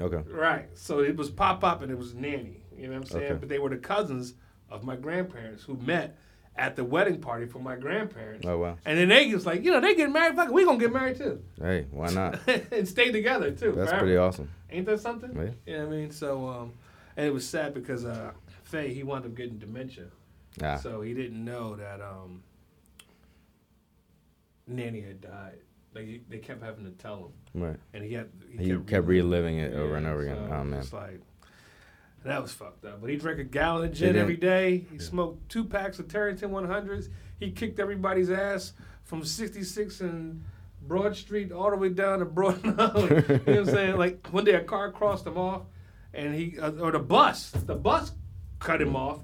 [0.00, 0.22] Okay.
[0.30, 0.68] right?
[0.74, 2.62] So it was Pop Pop and it was Nanny.
[2.76, 3.24] You know what I'm saying?
[3.24, 3.34] Okay.
[3.38, 4.34] But they were the cousins
[4.70, 6.16] of my grandparents who met
[6.56, 8.44] at the wedding party for my grandparents.
[8.46, 8.76] Oh, wow.
[8.84, 10.34] And then they was like, you know, they get married.
[10.36, 12.40] Fuck, we gonna get married too, Hey, why not?
[12.72, 13.72] and stay together too.
[13.72, 13.98] That's forever.
[13.98, 14.50] pretty awesome.
[14.70, 15.32] Ain't that something?
[15.34, 15.50] Yeah.
[15.72, 16.10] You know what I mean?
[16.10, 16.72] So, um,
[17.16, 18.32] and it was sad because uh,
[18.64, 20.06] Faye he wound up getting dementia.
[20.62, 22.42] Ah, So he didn't know that um,
[24.66, 25.58] Nanny had died.
[25.94, 27.76] Like they kept having to tell him, right.
[27.94, 28.28] and he had
[28.58, 30.36] He kept reliving it over and over again.
[30.48, 30.80] so Oh, man.
[30.80, 31.20] It's like
[32.24, 33.00] that was fucked up.
[33.00, 34.86] But he drank a gallon of gin every day.
[34.90, 37.08] He smoked two packs of Tareyton 100s.
[37.38, 38.72] He kicked everybody's ass
[39.04, 40.44] from 66 and
[40.82, 42.62] Broad Street all the way down to Broad.
[42.64, 43.96] you know what I'm saying?
[43.96, 45.62] Like one day a car crossed him off,
[46.12, 48.12] and he uh, or the bus, the bus
[48.58, 49.20] cut him off.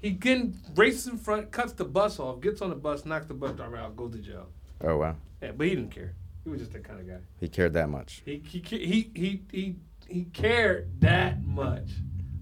[0.00, 3.34] He getting races in front, cuts the bus off, gets on the bus, knocks the
[3.34, 4.48] bus driver out, goes to jail.
[4.82, 6.14] Oh wow, Yeah, but he didn't care.
[6.44, 7.18] He was just that kind of guy.
[7.38, 8.22] he cared that much.
[8.24, 9.76] He he he he he,
[10.08, 11.90] he cared that much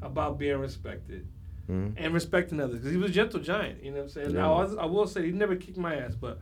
[0.03, 1.27] about being respected
[1.69, 1.95] Mhm.
[1.97, 3.83] and respecting others because he was a gentle giant.
[3.85, 4.33] You know what I'm saying?
[4.33, 6.41] Now I, was, I will say he never kicked my ass, but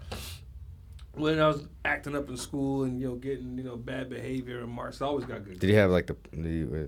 [1.14, 4.60] when I was acting up in school and you know getting you know bad behavior
[4.60, 5.58] and marks, I always got good.
[5.58, 6.16] Did he have like the?
[6.32, 6.86] He, uh,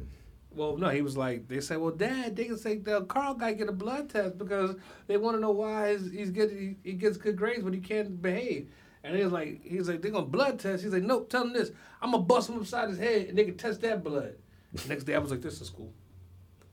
[0.54, 1.76] Well, no, he was like, they say.
[1.76, 5.36] well, Dad, they can say the Carl guy get a blood test because they want
[5.36, 8.68] to know why he's, he's good, he, he gets good grades, but he can't behave.
[9.02, 10.82] And he was like, he's like, they're gonna blood test.
[10.82, 11.70] He's like, nope, tell him this.
[12.02, 14.34] I'm gonna bust him upside his head and they can test that blood.
[14.88, 15.92] Next day, I was like, this in school.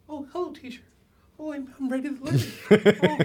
[0.09, 0.81] Oh, hello, teacher.
[1.39, 2.39] Oh, I'm, I'm ready to learn.
[3.03, 3.17] oh,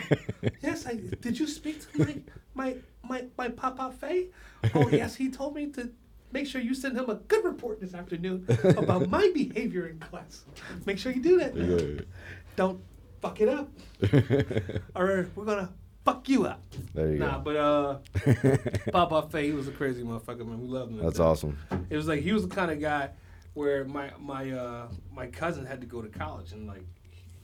[0.61, 1.39] yes, I did.
[1.39, 2.17] You speak to my
[2.55, 2.77] my
[3.09, 4.29] my my Papa Faye?
[4.75, 5.91] Oh, yes, he told me to
[6.33, 10.45] make sure you send him a good report this afternoon about my behavior in class.
[10.85, 11.55] Make sure you do that.
[11.55, 12.05] now.
[12.57, 12.81] Don't
[13.23, 13.69] fuck it up,
[14.95, 15.71] or we're gonna
[16.05, 16.61] fuck you up.
[16.93, 17.43] there you Nah, go.
[17.45, 17.99] but uh,
[18.93, 20.61] Papa Faye, he was a crazy motherfucker, man.
[20.61, 20.99] We loved him.
[20.99, 21.57] That's awesome.
[21.89, 23.11] It was like he was the kind of guy
[23.55, 26.85] where my my uh my cousin had to go to college and like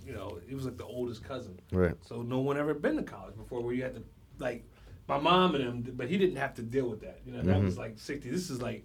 [0.07, 1.94] you know he was like the oldest cousin, Right.
[2.07, 4.03] so no one ever been to college before where you had to
[4.38, 4.64] like
[5.09, 7.21] my mom and him, but he didn't have to deal with that.
[7.27, 7.64] You know that Mhm.
[7.64, 8.31] was like '60s.
[8.31, 8.85] This is like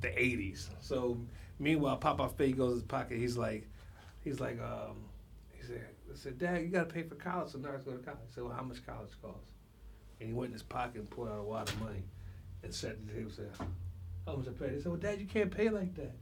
[0.00, 0.68] the '80s.
[0.80, 1.18] So
[1.58, 3.18] meanwhile, Papa Faye goes in his pocket.
[3.18, 3.66] He's like,
[4.22, 4.96] he's like, um,
[5.52, 7.92] he said, I said, Dad, you got to pay for college, so now I go
[7.92, 8.20] to college.
[8.30, 9.50] I said, well, how much college costs?
[10.20, 12.04] And he went in his pocket and pulled out a wad of money
[12.62, 13.50] and said to the table, said,
[14.26, 14.74] how much I pay?
[14.74, 16.14] He said, well, Dad, you can't pay like that.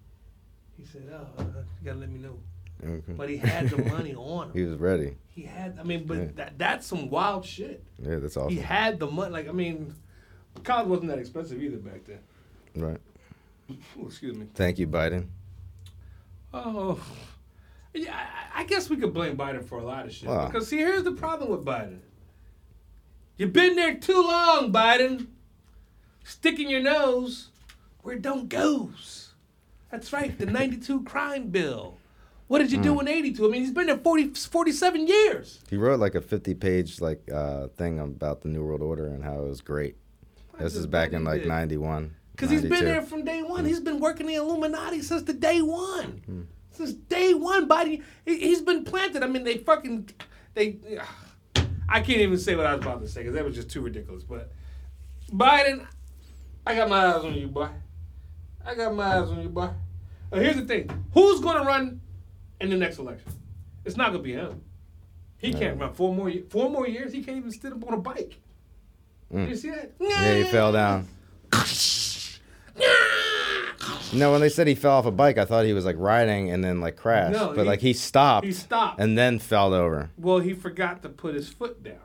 [0.79, 1.45] He said, oh, uh,
[1.81, 2.39] you got to let me know.
[2.85, 3.13] Okay.
[3.13, 4.53] But he had the money on him.
[4.55, 5.15] He was ready.
[5.29, 6.25] He had, I mean, but Yeah.
[6.37, 7.85] that that's some wild shit.
[7.99, 8.51] Yeah, that's awesome.
[8.51, 9.31] He had the money.
[9.31, 9.95] Like, I mean,
[10.65, 12.19] college wasn't that expensive either back then.
[12.75, 12.99] Right.
[13.71, 14.47] Ooh, excuse me.
[14.55, 15.27] Thank you, Biden.
[16.53, 17.01] Oh,
[17.95, 18.15] yeah.
[18.55, 20.29] I, I guess we could blame Biden for a lot of shit.
[20.29, 20.47] Wow.
[20.47, 21.99] Because see, here's the problem with Biden.
[23.39, 25.29] You've been there too long, Biden.
[26.25, 27.49] Sticking your nose
[28.03, 29.22] where it don't goes.
[29.93, 31.99] That's right, the '92 crime bill.
[32.49, 33.01] What did you do hmm.
[33.01, 33.47] in '82?
[33.47, 35.61] I mean, he's been there 40, 47 years.
[35.69, 39.23] He wrote like a 50 page like uh, thing about the New World Order and
[39.23, 39.97] how it was great.
[40.59, 42.15] This is back in like 91.
[42.33, 43.61] Because he's been there from day one.
[43.61, 43.67] Hmm.
[43.67, 46.23] He's been working the Illuminati since the day one.
[46.25, 46.43] Hmm.
[46.71, 49.23] Since day one, Biden, he, he's been planted.
[49.23, 50.09] I mean, they fucking,
[50.55, 50.79] they,
[51.87, 53.83] I can't even say what I was about to say because that was just too
[53.83, 54.25] ridiculous.
[54.25, 54.51] But
[55.31, 55.87] Biden,
[56.67, 57.69] I got my eyes on you, boy.
[58.64, 59.70] I got my eyes on you, boy.
[60.33, 62.01] Now, here's the thing: who's going to run
[62.61, 63.31] in the next election?
[63.85, 64.62] It's not going to be him.
[65.38, 67.12] He can't run four more four more years.
[67.12, 68.38] He can't even sit up on a bike.
[69.35, 69.48] Mm.
[69.48, 69.92] You see that?
[69.98, 71.09] Yeah, he fell down.
[74.14, 76.51] No, when they said he fell off a bike, I thought he was like riding
[76.51, 77.33] and then like crashed.
[77.33, 79.01] No, but he- like he stopped, He stopped.
[79.01, 80.11] and then fell over.
[80.18, 81.96] Well, he forgot to put his foot down.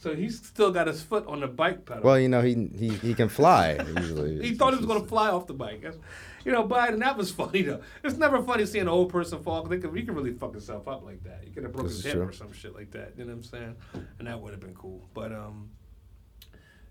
[0.00, 2.02] So he's still got his foot on the bike pedal.
[2.02, 4.40] Well, you know he he, he can fly usually.
[4.42, 5.82] he thought he was going to fly off the bike.
[5.82, 5.98] That's,
[6.44, 7.82] you know, Biden, that was funny, though.
[8.02, 9.60] It's never funny seeing an old person fall.
[9.60, 11.44] 'cause They could, he could really fuck himself up like that.
[11.46, 12.22] You could have broken his is hip true.
[12.22, 13.12] or some shit like that.
[13.18, 13.76] You know what I'm saying?
[14.18, 15.06] And that would have been cool.
[15.12, 15.68] But, um,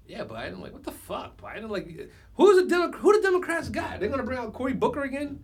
[0.07, 1.37] yeah, Biden, like, what the fuck?
[1.41, 1.87] Biden, like,
[2.35, 3.99] who's the Demo- who the Democrats got?
[3.99, 5.43] They're going to bring out Cory Booker again?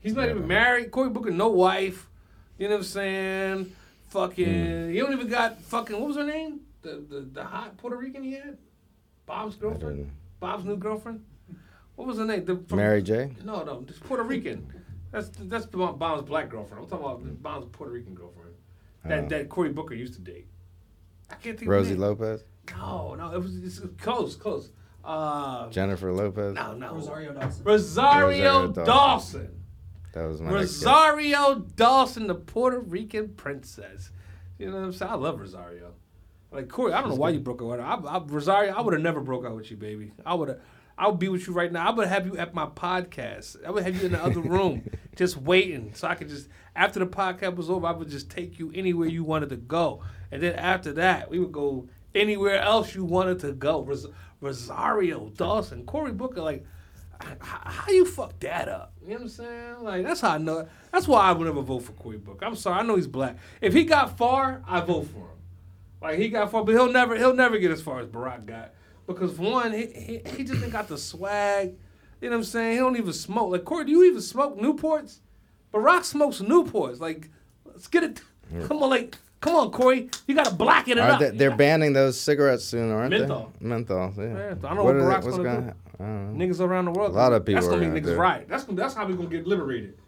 [0.00, 0.90] He's not even married.
[0.90, 2.08] Cory Booker, no wife.
[2.58, 3.72] You know what I'm saying?
[4.10, 4.44] Fucking,
[4.86, 4.90] Hmm.
[4.92, 6.60] he don't even got fucking, what was her name?
[6.82, 8.56] The, the, the hot Puerto Rican he had?
[9.26, 10.10] Bob's girlfriend?
[10.40, 11.24] Bob's new girlfriend?
[11.96, 12.44] What was her name?
[12.44, 13.32] The, from- Mary J.
[13.44, 14.66] No, no, just Puerto Rican.
[15.12, 16.84] That's that's Bob's black girlfriend.
[16.84, 18.54] I'm talking about Bob's Puerto Rican girlfriend.
[19.04, 19.28] That Oh.
[19.28, 20.46] that Cory Booker used to date.
[21.30, 21.70] I can't think.
[21.70, 22.18] Rosie of her name.
[22.18, 22.44] Lopez,
[22.76, 24.70] No, no, it was it's close, close.
[25.04, 26.54] Uh, Jennifer Lopez.
[26.54, 26.94] no, no.
[26.94, 27.64] Rosario Dawson.
[27.64, 28.84] Rosario, Rosario Dawson.
[28.86, 29.64] Dawson.
[30.12, 30.82] That was my next.
[30.84, 34.10] Rosario Dawson, the Puerto Rican princess.
[34.58, 35.10] You know what I'm saying?
[35.10, 35.92] I love Rosario.
[36.52, 37.84] Like Cory, I don't know why you broke up with her.
[37.84, 40.12] I, I, Rosario, I would have never broke up with you, baby.
[40.26, 40.60] I would have.
[40.98, 41.88] I would be with you right now.
[41.88, 43.64] I would have you at my podcast.
[43.64, 44.82] I would have you in the other room,
[45.16, 48.58] just waiting, so I could just after the podcast was over, I would just take
[48.58, 52.94] you anywhere you wanted to go, and then after that, we would go anywhere else
[52.94, 53.82] you wanted to go.
[53.82, 54.08] Ros-
[54.40, 56.64] Rosario Dawson, Cory Booker, like
[57.40, 58.92] how you fuck that up?
[59.02, 59.74] You know what I'm saying?
[59.82, 60.68] Like that's how I know.
[60.92, 62.44] That's why I would never vote for Cory Booker.
[62.44, 63.36] I'm sorry, I know he's black.
[63.60, 65.29] If he got far, I vote for him.
[66.02, 68.70] Like he got far, but he'll never he'll never get as far as Barack got
[69.06, 71.74] because for one, he he, he just ain't got the swag.
[72.20, 72.72] You know what I'm saying?
[72.72, 73.50] He don't even smoke.
[73.52, 75.18] Like Cory, do you even smoke Newports?
[75.72, 77.00] Barack smokes Newports.
[77.00, 77.28] Like,
[77.64, 78.20] let's get it.
[78.66, 80.10] Come on, like, come on, Cory.
[80.26, 81.20] You gotta blacken it Are up.
[81.20, 83.52] they, they're You banning those cigarettes soon, aren't Menthol.
[83.60, 83.66] they?
[83.68, 84.12] Menthol.
[84.18, 84.24] Yeah.
[84.24, 85.66] Yeah, I don't know What what they- Barack's gonna gonna do.
[85.66, 86.44] hap- I don't know.
[86.46, 87.12] Niggas around the world.
[87.12, 88.46] A lot of people That's gonna are make niggas do.
[88.48, 89.98] That's gonna, that's how we gonna get liberated.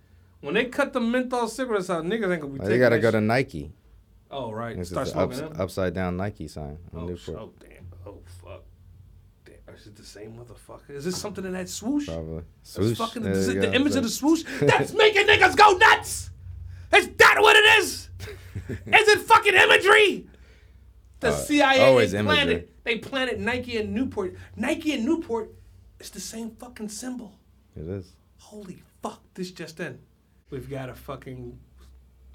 [0.40, 3.02] When they cut the menthol cigarettes out, niggas ain't gonna be They taking gotta that
[3.02, 3.12] go shit.
[3.12, 3.72] to Nike.
[4.32, 4.76] Oh right.
[4.76, 7.38] This Start is the smoking ups, upside down Nike sign on Oh, Newport.
[7.38, 7.86] oh damn.
[8.06, 8.62] Oh fuck.
[9.44, 9.74] Damn.
[9.74, 10.90] Is it the same motherfucker?
[10.90, 12.06] Is this something in that swoosh?
[12.06, 12.42] Probably.
[12.62, 12.96] Swoosh.
[12.98, 13.72] fucking is it the go.
[13.74, 14.42] image of the swoosh.
[14.60, 16.30] That's making niggas go nuts.
[16.94, 18.08] Is that what it is?
[18.68, 20.26] is it fucking imagery?
[21.20, 22.22] The Uh, CIA they imagery.
[22.24, 22.68] planted.
[22.84, 24.34] They planted Nike and Newport.
[24.56, 25.52] Nike and Newport
[26.00, 27.38] is the same fucking symbol.
[27.76, 28.12] It is.
[28.38, 29.22] Holy fuck!
[29.34, 30.00] This just in.
[30.50, 31.58] We've got a fucking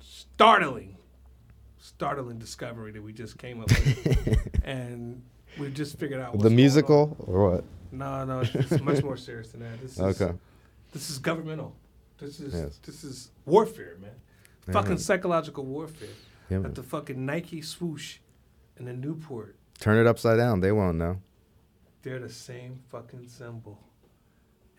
[0.02, 0.97] startling,
[1.88, 5.22] startling discovery that we just came up with, and
[5.60, 7.64] we just figured out the musical or what?
[7.92, 9.82] No, no, it's, it's much more serious than that.
[9.82, 10.34] This is, Okay.
[10.92, 11.74] this is governmental.
[12.18, 12.80] This is Yes.
[12.86, 14.12] this is warfare, man.
[14.68, 16.10] Yeah, fucking psychological warfare.
[16.50, 18.18] Yeah, At the fucking Nike swoosh
[18.78, 20.60] and the Newport, Turn it upside down.
[20.60, 21.22] They won't know.
[22.02, 23.80] they're the same fucking symbol,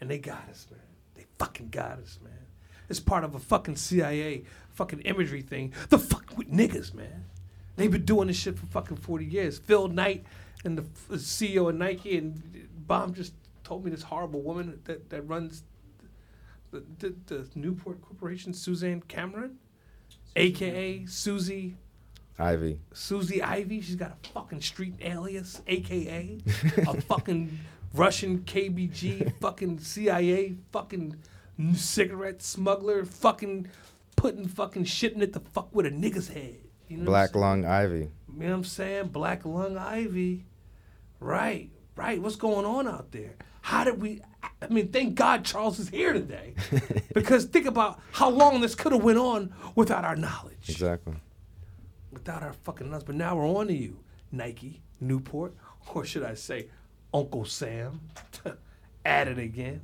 [0.00, 0.80] and they got us, man.
[1.14, 2.32] They fucking got us, man.
[2.88, 5.72] It's part of a fucking CIA fucking imagery thing.
[5.88, 7.24] The fuck with niggas, man.
[7.76, 9.58] They've been doing this shit for fucking forty years.
[9.58, 10.24] Phil Knight
[10.64, 15.10] and the uh, CEO of Nike and Bomb just told me this horrible woman that
[15.10, 15.62] that runs
[16.70, 19.58] the, the, the Newport Corporation, Suzanne Cameron,
[20.36, 21.76] aka Susie
[22.38, 22.80] Ivy.
[22.92, 23.80] Susie Ivy.
[23.80, 26.38] She's got a fucking street alias, aka
[26.76, 27.58] a fucking
[27.94, 31.16] Russian KBG, fucking CIA, fucking
[31.74, 33.68] cigarette smuggler, fucking
[34.16, 36.56] putting fucking shitting it the fuck with a nigga's head.
[36.88, 37.98] You know Black lung Ivy.
[37.98, 39.08] You know what I'm saying?
[39.08, 40.44] Black lung Ivy.
[41.20, 42.20] Right, right.
[42.20, 43.34] What's going on out there?
[43.60, 44.20] How did we?
[44.62, 46.54] I mean, thank God Charles is here today,
[47.14, 51.14] because think about how long this could have went on without our knowledge Exactly.
[52.12, 53.04] without our fucking nuts.
[53.04, 53.98] But now we're on to you,
[54.32, 55.54] Nike, Newport,
[55.92, 56.68] or should I say,
[57.12, 58.00] Uncle Sam,
[59.04, 59.80] at it again.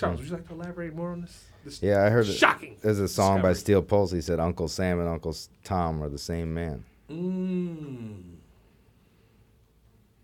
[0.00, 1.44] Charles, would you like to elaborate more on this?
[1.64, 2.32] this Yeah, I heard it.
[2.32, 2.76] Shocking.
[2.82, 3.54] There's a song by discovery.
[3.56, 4.10] Steel Pulse.
[4.12, 6.84] He said Uncle Sam and Uncle Tom are the same man.
[7.10, 8.22] Mmm.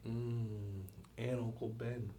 [0.07, 0.47] Mmm.
[1.19, 2.11] And Uncle Ben.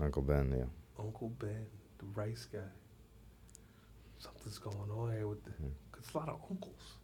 [0.00, 0.64] Uncle Ben, yeah.
[1.04, 1.66] Uncle Ben,
[1.98, 2.58] the rice guy.
[4.18, 5.50] Something's going on here with the.
[5.50, 5.68] Hmm.
[5.92, 6.94] 'cause it's a lot of uncles.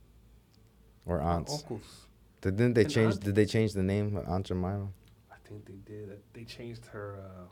[1.06, 1.52] Or A lot of aunts.
[1.62, 2.06] Uncles.
[2.40, 3.14] Didn't they And change?
[3.14, 4.88] aunt- Did they change the name of Aunt Jemima?
[5.30, 6.20] I think they did.
[6.32, 7.44] They changed her uh,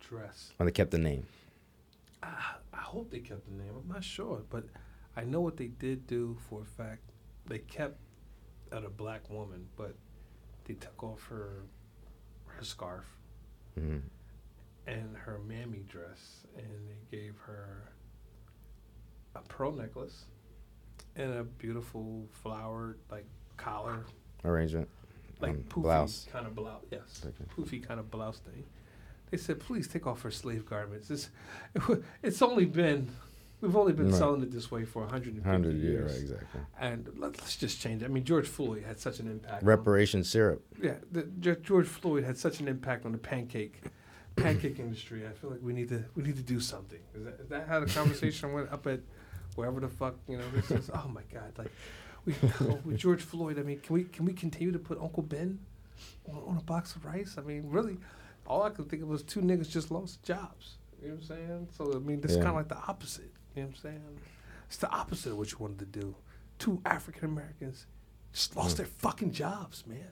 [0.00, 0.52] dress.
[0.58, 1.24] Or they kept the name?
[2.26, 3.72] I, I hope they kept the name.
[3.80, 4.64] I'm not sure, but
[5.16, 7.02] I know what they did do for a fact.
[7.46, 7.98] They kept
[8.72, 9.94] at a black woman, but
[10.64, 11.62] they took off her
[12.46, 13.04] her scarf
[13.78, 13.98] hmm
[14.88, 17.90] and her mammy dress, and they gave her
[19.34, 20.26] a pearl necklace
[21.16, 24.04] and a beautiful flowered like collar,
[24.44, 24.88] Arrangement.
[25.40, 26.28] like um, poofy blouse.
[26.32, 26.82] kind of blouse.
[26.92, 27.44] Yes, Okay.
[27.56, 28.64] poofy kind of blouse thing.
[29.30, 31.10] They said, please take off her slave garments.
[31.10, 31.30] It's,
[32.22, 33.08] it's only been,
[33.60, 34.18] we've only been Right.
[34.18, 35.82] selling it this way for 150 Hundred years.
[35.82, 36.20] year, right?
[36.20, 36.60] Exactly.
[36.78, 38.04] And let, us just change it.
[38.04, 39.62] I mean, George Floyd had such an impact.
[39.62, 40.62] on- Reparation syrup.
[40.80, 41.22] yeah, the,
[41.56, 43.80] George Floyd had such an impact on the pancake
[44.36, 45.26] pancake industry.
[45.26, 47.00] I feel like we need to we need to do something.
[47.14, 49.00] Is that, is that how the conversation went up at
[49.54, 50.44] wherever the fuck you know?
[50.54, 51.52] This is oh my god!
[51.56, 51.72] Like
[52.26, 53.58] we oh, with George Floyd.
[53.58, 55.58] I mean, can we can we continue to put Uncle Ben
[56.28, 57.36] on, on a box of rice?
[57.38, 57.96] I mean, really,
[58.46, 60.78] all I could think of was two niggas just lost jobs.
[61.02, 61.68] You know what I'm saying?
[61.76, 62.44] So I mean, this is Yeah.
[62.44, 63.32] kind of like the opposite.
[63.54, 64.02] You know what I'm saying?
[64.68, 66.14] It's the opposite of what you wanted to do.
[66.58, 67.86] Two African Americans
[68.32, 68.78] just lost Mm.
[68.78, 70.10] their fucking jobs, man.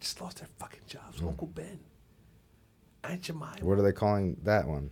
[0.00, 1.20] Just lost their fucking jobs.
[1.20, 1.28] Mm.
[1.28, 1.80] Uncle Ben,
[3.04, 3.56] Aunt Jemima.
[3.62, 4.90] What are they calling that one?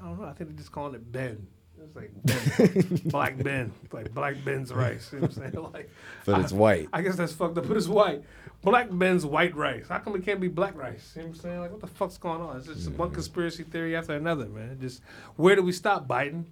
[0.00, 0.26] I don't know.
[0.26, 1.46] I think they're just calling it Ben.
[1.82, 3.02] It's like.
[3.04, 3.72] Black Ben.
[3.92, 5.10] Like Black Ben's rice.
[5.12, 5.70] You know what I'm saying?
[5.72, 5.90] Like,
[6.26, 6.88] But it's white.
[6.92, 7.66] I guess that's fucked up.
[7.68, 8.22] But it's white.
[8.62, 9.86] Black Ben's white rice.
[9.88, 11.12] How come it can't be black rice?
[11.14, 11.60] You know what I'm saying?
[11.60, 12.58] Like, what the fuck's going on?
[12.58, 13.14] It's just one mm-hmm.
[13.14, 14.78] conspiracy theory after another, man.
[14.80, 15.02] Just
[15.36, 16.44] where do we stop, Biden?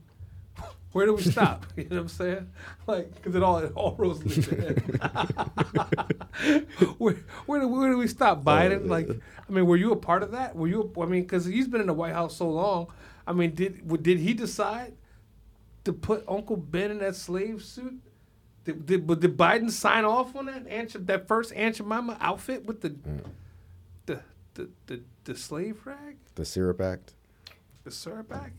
[0.92, 1.66] Where do we stop?
[1.76, 2.50] You know what I'm saying?
[2.86, 4.74] Like, because it all it all rolls leads to him.
[6.96, 7.14] where
[7.44, 8.88] where do, where do we stop, uh, Biden?
[8.88, 10.56] Like, I mean, were you a part of that?
[10.56, 10.90] Were you?
[11.00, 12.86] I mean, because he's been in the White House so long.
[13.26, 14.94] I mean, did did he decide
[15.88, 17.98] to put Uncle Ben in that slave suit?
[18.64, 22.82] Did, did, but did Biden sign off on that that first Aunt Jemima outfit with
[22.82, 23.24] the, mm.
[24.04, 24.20] the,
[24.52, 27.14] the the the slave rag, The Syrup Act.
[27.84, 28.52] the syrup bag?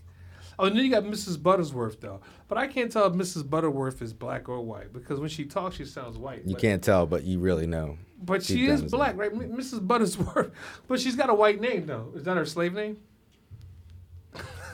[0.58, 1.38] Oh, and then you got Mrs.
[1.38, 3.48] Buttersworth though, but I can't tell if Mrs.
[3.48, 6.42] Butterworth is black or white because when she talks, she sounds white.
[6.44, 8.00] You can't tell, but you really know.
[8.20, 9.32] but she is black, right?
[9.32, 9.86] Mrs.
[9.86, 10.52] Buttersworth,
[10.88, 12.12] but she's got a white name though.
[12.16, 12.98] Is that her slave name?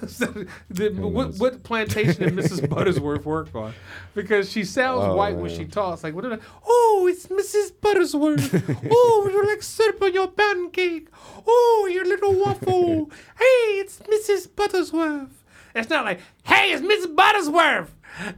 [0.69, 2.67] The- what, what plantation did Mrs.
[2.69, 3.73] Buttersworth work on?
[4.13, 6.03] Because she sounds Oh, white when she talks.
[6.03, 6.21] Like, what?
[6.23, 7.71] Did I, oh, it's Mrs.
[7.81, 8.88] Buttersworth.
[8.91, 11.08] oh, you like syrup on your pancake?
[11.47, 13.10] Oh, your little waffle.
[13.38, 14.47] hey, it's Mrs.
[14.49, 15.29] Buttersworth.
[15.73, 17.15] It's not like, hey, it's Mrs.
[17.15, 17.89] Buttersworth.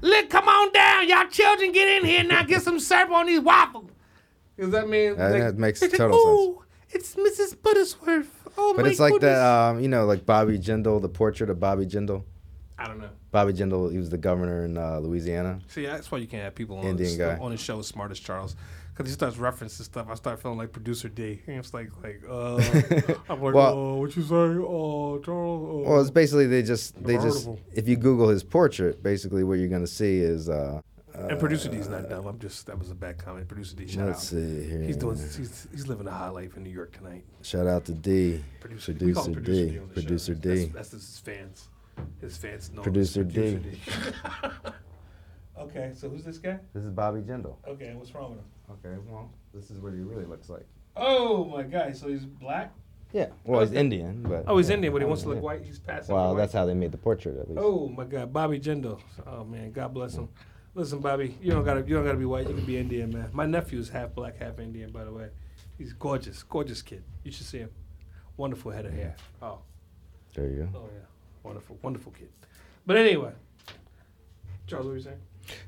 [0.02, 1.08] Look, come on down.
[1.08, 2.44] Y'all children get in here now.
[2.44, 3.92] Get some syrup on these waffles.
[4.60, 5.16] Does that mean?
[5.18, 6.28] That- like- that makes it's like, total sense.
[6.28, 7.56] "Oh, It's Mrs.
[7.58, 8.28] Buttersworth.
[8.58, 9.38] Oh But it's like goodness.
[9.38, 12.24] that, um, you know, like Bobby Jindal, the portrait of Bobby Jindal.
[12.80, 13.10] I don't know.
[13.32, 15.60] Bobby Jindal, he was the governor in uh, Louisiana.
[15.68, 17.38] See, that's why you can't have people on Indian the, guy.
[17.38, 18.56] on the show as smart as Charles.
[18.96, 21.40] Because he starts referencing stuff, I start feeling like producer D.
[21.46, 22.56] And it's like, like, uh,
[23.30, 24.34] I'm like, Well- oh, what you say?
[24.34, 25.28] Oh, Charles.
[25.86, 25.90] Oh.
[25.90, 29.68] Well, it's basically they just they just if you Google his portrait, basically what you're
[29.70, 30.82] gonna see is uh,
[31.18, 32.28] and producer D's not dumb.
[32.28, 33.48] I'm just that was a bad comment.
[33.48, 34.40] Producer D, shout let's out.
[34.40, 34.82] see here.
[34.82, 35.18] He's doing.
[35.18, 37.24] He's, he's living a high life in New York tonight.
[37.42, 40.34] Shout out to D, Producer, we call him producer producer D, D, on the producer.
[40.36, 40.50] D.
[40.50, 41.70] That's, that's his fans.
[42.22, 42.82] His fans know.
[42.84, 43.56] him as Producer D.
[43.56, 43.80] D.
[45.60, 46.60] okay, so who's this guy?
[46.74, 47.56] This is Bobby Jindal.
[47.68, 48.46] Okay, what's wrong with him?
[48.72, 50.66] Okay, well, this is what he really looks like.
[50.96, 51.96] Oh my God!
[51.96, 52.74] So he's black.
[53.14, 55.36] Yeah, well, he's Indian, but Oh, he's yeah, Indian, but he wants to yeah.
[55.36, 55.64] look white.
[55.64, 56.14] He's passing.
[56.14, 57.62] Well, for that's how they made the portrait, at least.
[57.64, 59.00] Oh my God, Bobby Jindal.
[59.26, 60.28] Oh man, God bless him.
[60.78, 62.48] Listen, Bobby, you don't gotta you don't gotta be white.
[62.48, 63.32] You can be Indian, man.
[63.34, 65.30] My nephew is half black, half Indian, by the way.
[65.76, 67.04] He's gorgeous, gorgeous kid.
[67.24, 67.72] You should see him.
[68.38, 69.16] Wonderful head of hair.
[69.42, 69.58] Oh,
[70.36, 70.80] There you go.
[70.80, 71.06] oh yeah,
[71.42, 72.30] wonderful, wonderful kid.
[72.86, 73.32] But anyway,
[74.68, 75.18] Charles, what were you saying?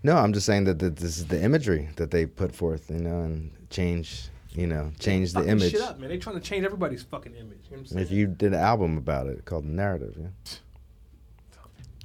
[0.03, 2.99] No, I'm just saying that, that this is the imagery that they put forth, you
[2.99, 5.71] know, and change, you know, change the image.
[5.71, 6.09] Shit up, man.
[6.09, 7.57] They trying to change everybody's fucking image.
[7.65, 8.05] You know what I'm saying?
[8.05, 10.27] If you did an album about it called Narrative, yeah.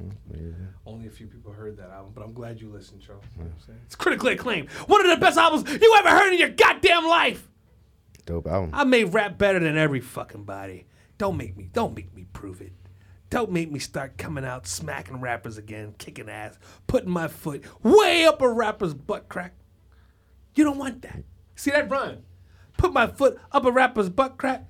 [0.03, 0.65] Mm-hmm.
[0.87, 3.25] Only a few people heard that album, but I'm glad you listened, Charles.
[3.37, 3.81] You know what I'm saying?
[3.87, 4.71] It's critically acclaimed.
[4.87, 7.49] One of the best albums you ever heard in your goddamn life.
[8.27, 8.71] Dope album.
[8.73, 10.87] I made rap better than every fucking body.
[11.19, 12.73] Don't make me, don't make me prove it.
[13.31, 18.27] Don't make me start coming out smacking rappers again, kicking ass, putting my foot way
[18.27, 19.55] up a rapper's butt crack.
[20.55, 21.25] You don't want that.
[21.57, 22.25] See that run?
[22.77, 24.67] Put my foot up a rapper's butt crack.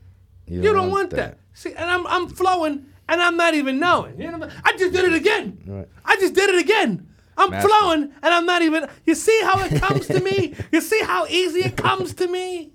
[0.47, 1.39] You, don't, want that.
[1.55, 4.21] See, and I'm I'm flowing and I'm not even knowing.
[4.21, 4.63] You know what I mean?
[4.65, 5.59] I just did it again.
[5.67, 5.89] Right.
[6.05, 7.09] I just did it again.
[7.37, 7.69] I'm Master.
[7.69, 8.89] flowing and I'm not even.
[9.05, 10.55] You see how it comes to me?
[10.73, 12.73] You see how easy it comes to me?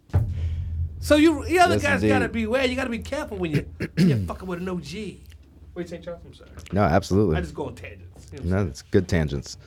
[0.99, 2.09] So you, the other Yes, guys indeed.
[2.09, 2.65] gotta beware.
[2.65, 3.65] You gotta be careful when you
[3.97, 4.83] you're fucking with an OG.
[5.75, 6.03] Wait, St.
[6.03, 6.49] Charles, I'm sorry.
[6.73, 7.37] No, absolutely.
[7.37, 8.27] I just go on tangents.
[8.33, 9.57] You know what I'm no, it's good tangents.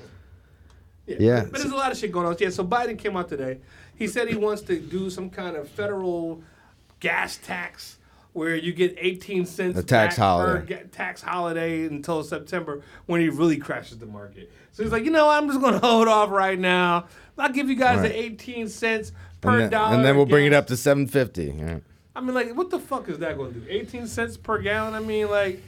[1.09, 1.21] saying?
[1.23, 1.45] yeah.
[1.45, 2.37] But there's a lot of shit going on.
[2.39, 2.51] Yeah.
[2.51, 3.61] So Biden came out today.
[3.97, 6.43] He said he wants to do some kind of federal
[7.01, 7.99] gas tax
[8.33, 10.67] where you get 18 cents A tax per holiday.
[10.67, 14.51] ga- tax holiday until September when he really crashes the market.
[14.73, 17.07] So he's like, you know, I'm just going to hold off right now.
[17.37, 18.09] I'll give you guys Right.
[18.13, 19.95] the 18 cents per And then, dollar.
[19.97, 21.59] and then we'll bring it up to 750.
[21.59, 21.79] yeah.
[22.15, 23.67] I mean, like, what the fuck is that going to do?
[23.69, 24.95] 18 cents per gallon?
[24.95, 25.61] I mean, like,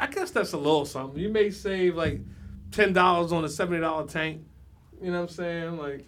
[0.00, 1.18] I guess that's a little something.
[1.20, 2.20] You may save like
[2.70, 2.96] $10
[3.32, 4.42] on a $70 tank.
[5.00, 5.78] You know what I'm saying?
[5.78, 6.04] Like,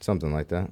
[0.00, 0.70] Something like that.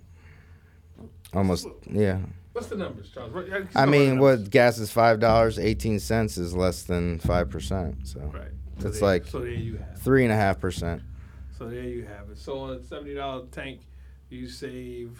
[1.32, 2.18] Almost, yeah.
[2.52, 3.32] What's the numbers, Charles?
[3.32, 4.40] Right, I mean, the numbers.
[4.42, 8.06] what gas is five dollars, eighteen cents is less than five percent.
[8.06, 8.48] So Right.
[8.80, 9.98] So It's there- like- so there you have.
[10.00, 11.02] three and a half percent.
[11.58, 12.38] So there you have it.
[12.38, 13.80] So on a seventy dollar tank,
[14.30, 15.18] you save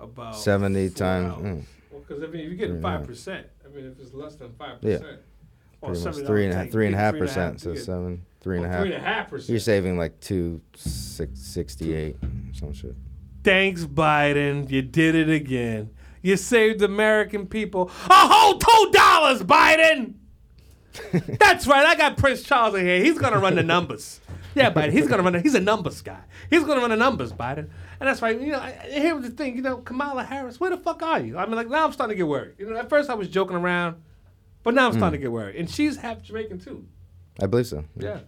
[0.00, 1.34] about Seventy four times.
[1.34, 4.36] Mm, Well, because I mean, if you're getting five percent, I mean, if it's less
[4.36, 4.98] than five Yeah.
[4.98, 5.20] percent,
[5.82, 7.60] pretty much three and a half, three and a half percent.
[7.60, 8.82] So seven, three and a half.
[8.82, 9.50] Three and a half percent.
[9.50, 12.16] You're saving like two six sixty eight,
[12.54, 12.94] some shit.
[13.46, 14.68] Thanks, Biden.
[14.68, 15.90] You did it again.
[16.20, 20.14] You saved American people a whole two dollars, Biden.
[21.38, 21.86] That's right.
[21.86, 23.00] I got Prince Charles in here.
[23.04, 24.20] He's gonna run the numbers.
[24.56, 24.90] Yeah, Biden.
[24.90, 25.34] He's gonna run.
[25.34, 26.18] The, he's a numbers guy.
[26.50, 27.68] He's gonna run the numbers, Biden.
[28.00, 28.40] And that's right.
[28.40, 29.54] You know, I- here's the thing.
[29.54, 30.58] You know, Kamala Harris.
[30.58, 31.38] Where the fuck are you?
[31.38, 32.54] I mean, like now I'm starting to get worried.
[32.58, 33.94] You know, at first I was joking around,
[34.64, 34.98] but now I'm hmm.
[34.98, 35.54] starting to get worried.
[35.54, 36.84] And she's half Jamaican too.
[37.40, 37.84] I believe so.
[37.96, 38.18] Yeah.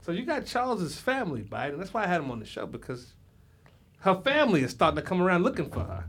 [0.00, 1.76] So you got Charles's family, Biden.
[1.76, 3.12] That's why I had him on the show because
[4.06, 6.04] her family is starting to come around looking for her.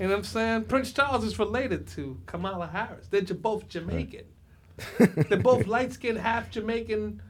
[0.00, 0.64] You know what I'm saying?
[0.64, 3.06] Prince Charles is related to Kamala Harris.
[3.08, 4.24] They're both Jamaican.
[4.98, 7.20] They're both light skinned, half Jamaican,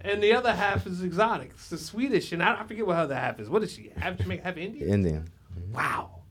[0.00, 1.50] and the other half is exotic.
[1.50, 3.50] It's the Swedish, and I, I forget what her other half is.
[3.50, 3.90] What is she?
[3.96, 4.88] Half Jamaican, half Indian?
[4.88, 5.30] Indian.
[5.58, 5.72] Mm-hmm.
[5.72, 6.22] Wow.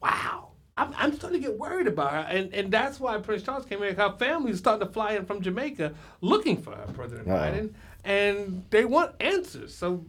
[0.00, 0.50] Wow.
[0.76, 2.26] I'm, I'm starting to get worried about her.
[2.30, 3.96] And, and that's why Prince Charles came in.
[3.96, 7.36] Her family is starting to fly in from Jamaica looking for her, President Uh-oh.
[7.36, 7.74] Biden.
[8.04, 9.74] And they want answers.
[9.74, 10.04] So,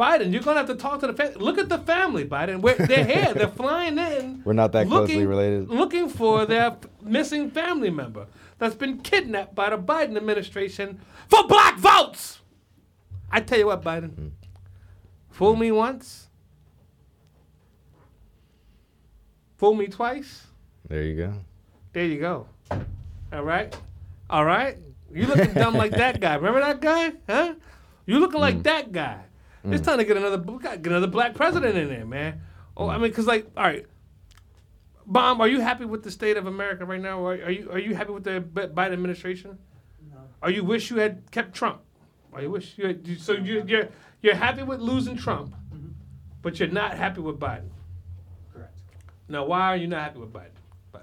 [0.00, 1.34] Biden, you're going to have to talk to the family.
[1.36, 2.62] Look at the family, Biden.
[2.88, 3.34] They're here.
[3.34, 4.40] They're flying in.
[4.46, 5.68] We're not that closely related.
[5.68, 8.26] Looking for their missing family member
[8.58, 12.40] that's been kidnapped by the Biden administration for black votes.
[13.30, 14.10] I tell you what, Biden.
[14.12, 14.30] Mm.
[15.28, 16.28] Fool me once.
[19.58, 20.46] Fool me twice.
[20.88, 21.34] There you go.
[21.92, 22.46] There you go.
[23.32, 23.76] All right.
[24.30, 24.78] All right.
[25.12, 26.36] You looking dumb like that guy.
[26.36, 27.12] Remember that guy?
[27.28, 27.54] Huh?
[28.06, 28.48] You looking Mm.
[28.48, 29.24] like that guy.
[29.64, 32.40] It's time to get another get another black president in there, man.
[32.76, 33.84] Oh, I mean, cause like, all right,
[35.06, 37.24] Bomb, are you happy with the state of America right now?
[37.24, 39.58] Are, are you are you happy with the Biden administration?
[40.10, 40.18] No.
[40.42, 41.82] or you wish you had kept Trump.
[42.32, 43.88] Or you wish you had, you- so you, you're
[44.22, 45.92] you're happy with losing Trump, Mhm.
[46.42, 47.68] but you're not happy with Biden.
[48.54, 48.78] Correct.
[49.28, 50.50] Now, why are you not happy with Biden?
[50.94, 51.00] Biden.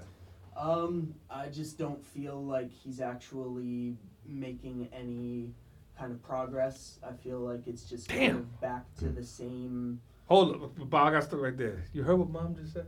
[0.56, 3.96] Um, I just don't feel like he's actually
[4.26, 5.52] making any
[5.98, 6.98] kind of progress.
[7.06, 8.18] I feel like it's just Damn.
[8.18, 10.00] kind of back to the same.
[10.26, 11.84] Hold up, Bob, I got stuck right there.
[11.92, 12.86] You heard what Mom just said?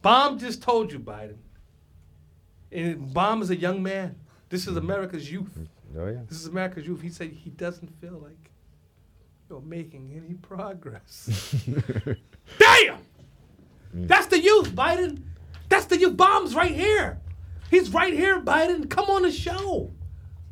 [0.00, 1.36] Bomb just told you, Biden.
[2.70, 4.16] And Bomb is a young man.
[4.48, 5.58] This is America's youth.
[5.58, 5.66] Mm,
[5.98, 6.20] oh yeah.
[6.28, 7.02] This is America's youth.
[7.02, 8.50] He said he doesn't feel like
[9.50, 11.54] you're making any progress.
[12.58, 12.98] Damn!
[13.94, 14.06] Mm.
[14.06, 15.22] That's the youth, Biden.
[15.68, 16.16] That's the youth.
[16.16, 17.20] Bomb's right here.
[17.70, 18.88] He's right here, Biden.
[18.88, 19.90] Come on the show.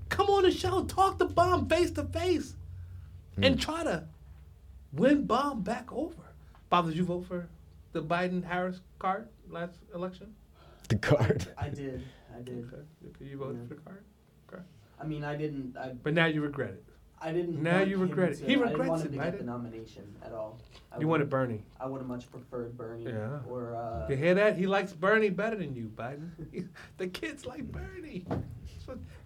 [0.08, 0.84] Come on the show.
[0.84, 2.54] Talk to Bomb face to face.
[3.42, 4.04] And try to
[4.92, 6.14] win Bomb back over.
[6.70, 7.48] Bob, did you vote for
[7.92, 10.34] the Biden Harris card last election?
[10.88, 11.46] the card.
[11.58, 12.02] I did.
[12.34, 12.68] I did.
[12.72, 12.82] Okay.
[13.20, 13.68] You voted Yeah.
[13.68, 14.04] for the card?
[14.52, 14.62] Okay.
[15.00, 15.76] I mean, I didn't.
[15.76, 16.84] I, But now you regret it.
[17.20, 17.62] I didn't.
[17.62, 18.36] Now want you him regret it.
[18.36, 20.60] to- He I didn't regrets want him it, to I get the nomination at all.
[20.92, 21.62] I You wanted Bernie.
[21.80, 23.04] I would have much preferred Bernie.
[23.04, 23.40] Yeah.
[23.48, 24.56] Or uh, You hear that?
[24.56, 26.30] He likes Bernie better than you, Biden.
[26.98, 28.26] the kids like Bernie.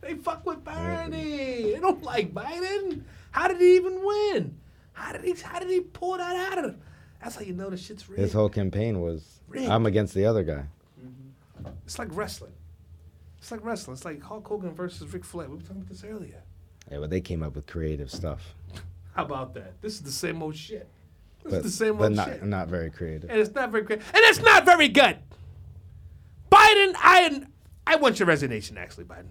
[0.00, 1.72] They fuck with Bernie.
[1.72, 3.02] They don't like Biden.
[3.30, 4.58] How did he even win?
[4.92, 5.32] How did he?
[5.40, 6.64] How did he pull that out of?
[6.66, 6.80] Him?
[7.22, 8.20] That's how you know the shit's rigged.
[8.22, 9.68] His whole campaign was, Rigged.
[9.68, 10.64] "I'm against the other guy."
[11.00, 11.72] mhm.
[11.84, 12.52] It's like wrestling.
[13.38, 13.94] It's like wrestling.
[13.94, 15.48] It's like Hulk Hogan versus Ric Flair.
[15.48, 16.42] We were talking about this earlier.
[16.90, 18.54] Yeah, but they came up with creative stuff,
[19.14, 19.80] How about that?
[19.82, 20.88] This is the same old shit.
[21.44, 22.42] This but, is the same but old not shit.
[22.44, 23.30] not very creative.
[23.30, 24.06] and it's not very creative.
[24.08, 25.18] and it's not very good.
[26.50, 27.42] Biden, I
[27.86, 29.28] I want your resignation, actually, Biden,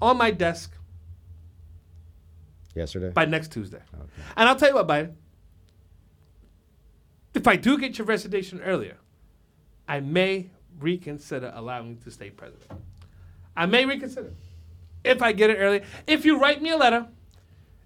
[0.00, 0.72] on my desk
[2.74, 3.10] Yesterday.
[3.10, 3.78] by next Tuesday.
[3.94, 4.06] Okay.
[4.36, 5.14] And I'll tell you what, Biden.
[7.34, 8.96] If I do get your resignation earlier,
[9.88, 10.50] I may
[10.80, 12.70] reconsider allowing you to stay president.
[13.56, 14.32] I may reconsider
[15.04, 15.82] if I get it early.
[16.06, 17.06] If you write me a letter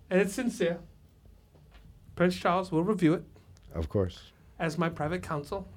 [0.08, 0.78] and it's sincere,
[2.16, 3.24] Prince Charles will review it
[3.74, 4.32] Of course.
[4.58, 5.68] as my private counsel.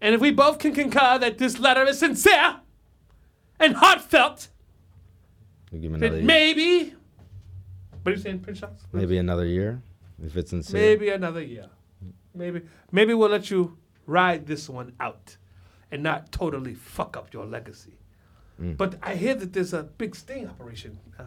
[0.00, 2.56] And if we both can concur that this letter is sincere
[3.58, 4.48] and heartfelt,
[5.74, 6.24] We'll give him another year.
[6.24, 6.94] Maybe.
[8.02, 8.80] What are you saying, Prince Charles?
[8.92, 9.82] maybe another year
[10.24, 10.80] if it's sincere.
[10.80, 11.66] Maybe another year.
[12.32, 12.62] Maybe
[12.92, 15.36] maybe we'll let you ride this one out
[15.90, 17.98] and not totally fuck up your legacy.
[18.62, 18.76] Mm.
[18.76, 21.24] But I hear that there's a big sting operation uh,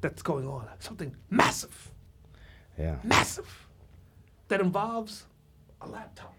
[0.00, 0.68] that's going on.
[0.78, 1.90] Something massive,
[2.78, 2.98] Yeah.
[3.02, 3.66] massive,
[4.46, 5.26] that involves
[5.80, 6.36] a laptop.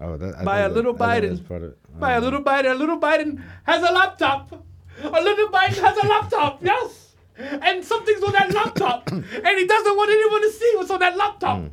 [0.00, 1.28] Oh, that, By a little that- Biden.
[1.30, 1.98] that's part of it.
[1.98, 4.66] By a little Biden, a little Biden has a laptop.
[5.02, 7.14] A little Biden has a laptop, yes.
[7.36, 9.10] And something's on that laptop.
[9.10, 9.22] and
[9.58, 11.58] he doesn't want anyone to see what's on that laptop.
[11.60, 11.70] Mm.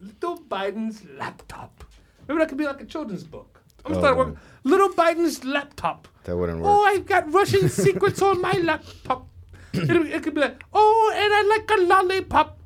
[0.00, 1.84] Little Biden's laptop.
[2.26, 3.62] Maybe that could be like a children's book.
[3.84, 4.24] I'm Oh, starting no.
[4.30, 4.36] work.
[4.64, 6.08] Little Biden's laptop.
[6.24, 6.68] That wouldn't work.
[6.70, 9.28] Oh, I've got Russian secrets on my laptop.
[9.72, 12.58] It, it could be like, oh, and I like a lollipop.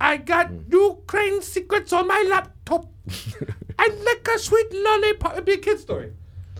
[0.00, 0.58] I got Hmm.
[0.70, 2.86] Ukraine secrets on my laptop.
[3.78, 5.32] I like a sweet lollipop.
[5.32, 6.12] It'd be a kid story.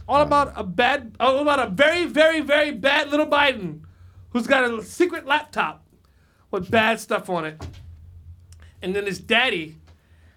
[0.08, 3.82] All about a bad, all about a very, very, very bad little Biden
[4.30, 5.86] who's got a secret laptop
[6.50, 7.66] with bad stuff on it.
[8.80, 9.76] And then his daddy,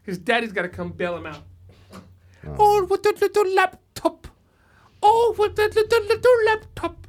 [0.04, 1.44] his daddy's got to come bail him out.
[2.60, 4.28] Oh, with the little laptop.
[5.02, 7.08] Oh, with the little, little laptop.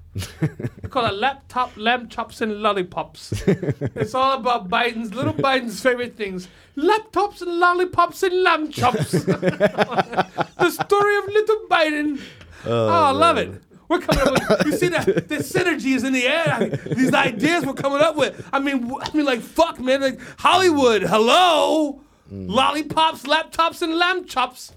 [0.81, 3.33] They call it laptop, lamb chops, and lollipops.
[3.47, 9.11] it's all about Biden's, little Biden's favorite things laptops, and lollipops, and lamb chops.
[9.11, 12.21] the story of little Biden.
[12.67, 13.62] Oh, oh, I love it.
[13.89, 16.45] We're coming up with, you see that the synergy is in the air.
[16.49, 18.45] I mean, these ideas we're coming up with.
[18.53, 21.03] I mean, I mean, like fuck, man, like Hollywood.
[21.03, 22.01] Hello,
[22.33, 22.49] mm.
[22.51, 24.73] lollipops, laptops, and lamb chops.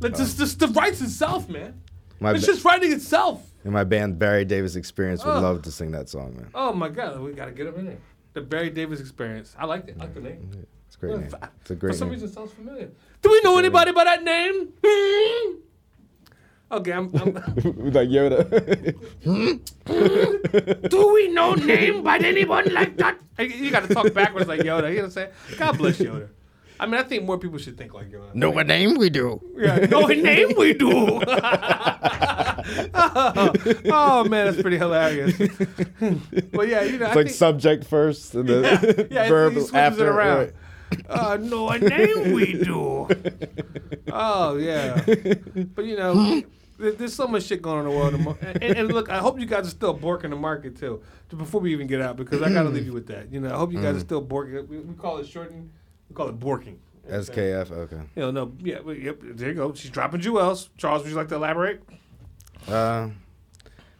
[0.00, 1.80] Let's just, just the writes itself, man.
[2.20, 3.42] My it's ba- just writing itself.
[3.64, 5.40] And my band, Barry Davis Experience would Oh.
[5.40, 6.50] love to sing that song, man.
[6.54, 7.98] Oh my god, we gotta get him in there.
[8.34, 9.54] The Barry Davis experience.
[9.58, 9.96] I like it.
[9.98, 10.66] I like the name.
[10.86, 11.30] It's a great name.
[11.30, 12.12] For- It's a For some name.
[12.14, 12.90] reason, it sounds familiar.
[13.22, 14.68] Do we know anybody by that name?
[16.72, 17.10] Okay, I'm.
[17.14, 17.34] I'm
[17.92, 18.48] like Yoda.
[20.88, 23.18] do we know name by anyone like that?
[23.38, 24.88] You gotta talk backwards like Yoda.
[24.88, 25.30] You know what I'm saying?
[25.58, 26.28] God bless Yoda.
[26.80, 28.34] I mean, I think more people should think like Yoda.
[28.34, 29.40] know what name we do.
[29.56, 30.90] Yeah, know no name we do.
[32.94, 33.52] oh,
[33.86, 35.36] oh, man, that's pretty hilarious.
[36.52, 39.28] but yeah, you know, It's I like think, subject first and then Yeah, yeah, he
[39.30, 40.10] verb it after.
[40.10, 40.38] around.
[40.38, 40.52] right.
[41.08, 43.08] uh, no a name we do.
[44.10, 45.02] Oh yeah,
[45.74, 46.42] but you know, there-
[46.78, 48.14] there's so much shit going on in the world.
[48.14, 51.02] emo- And, and look, I hope you guys are still borking the market too.
[51.28, 53.32] Before we even get out, because I gotta leave you with that.
[53.32, 54.66] You know, I hope you guys are still borking.
[54.68, 55.70] We, we call it shortening.
[56.10, 56.76] We call it borking.
[57.08, 58.00] SKF, okay.
[58.14, 59.18] You know, no, yeah, but, yep.
[59.22, 59.72] There you go.
[59.74, 60.70] She's dropping jewels.
[60.76, 61.80] Charles, would you like to elaborate?
[62.68, 63.12] Uh, well,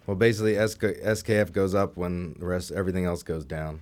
[0.06, 3.80] Well, basically, SK, SKF goes up when the rest everything else goes down.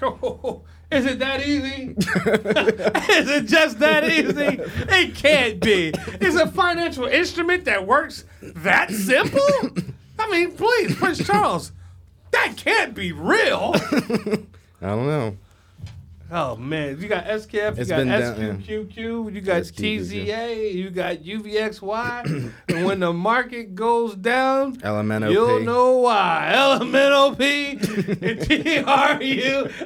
[0.90, 1.94] Is it that easy?
[1.98, 4.60] Is it just that easy?
[4.88, 5.92] It can't be.
[6.20, 9.40] It's a financial instrument that works that simple?
[10.18, 11.72] I mean, please, Prince Charles,
[12.32, 13.72] that can't be real.
[14.82, 15.36] I don't know.
[16.32, 20.00] Oh man, you got SKF, you It's got been down, SQQQ, you got SQQQ.
[20.26, 25.32] TZA, you got UVXY, and when the market goes down, LMNOP.
[25.32, 26.52] You'll know why.
[26.54, 27.40] LMNOP
[28.22, 28.38] and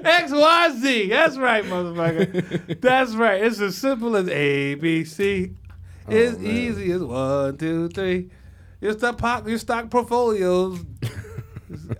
[0.04, 1.08] TRUXYZ.
[1.08, 2.80] That's right, motherfucker.
[2.80, 3.42] That's right.
[3.42, 5.52] It's as simple as A, B, C.
[6.06, 6.50] Oh, it's Oh, man.
[6.50, 8.28] easy as one, two, three.
[8.82, 10.84] Your stock, pop, your stock portfolios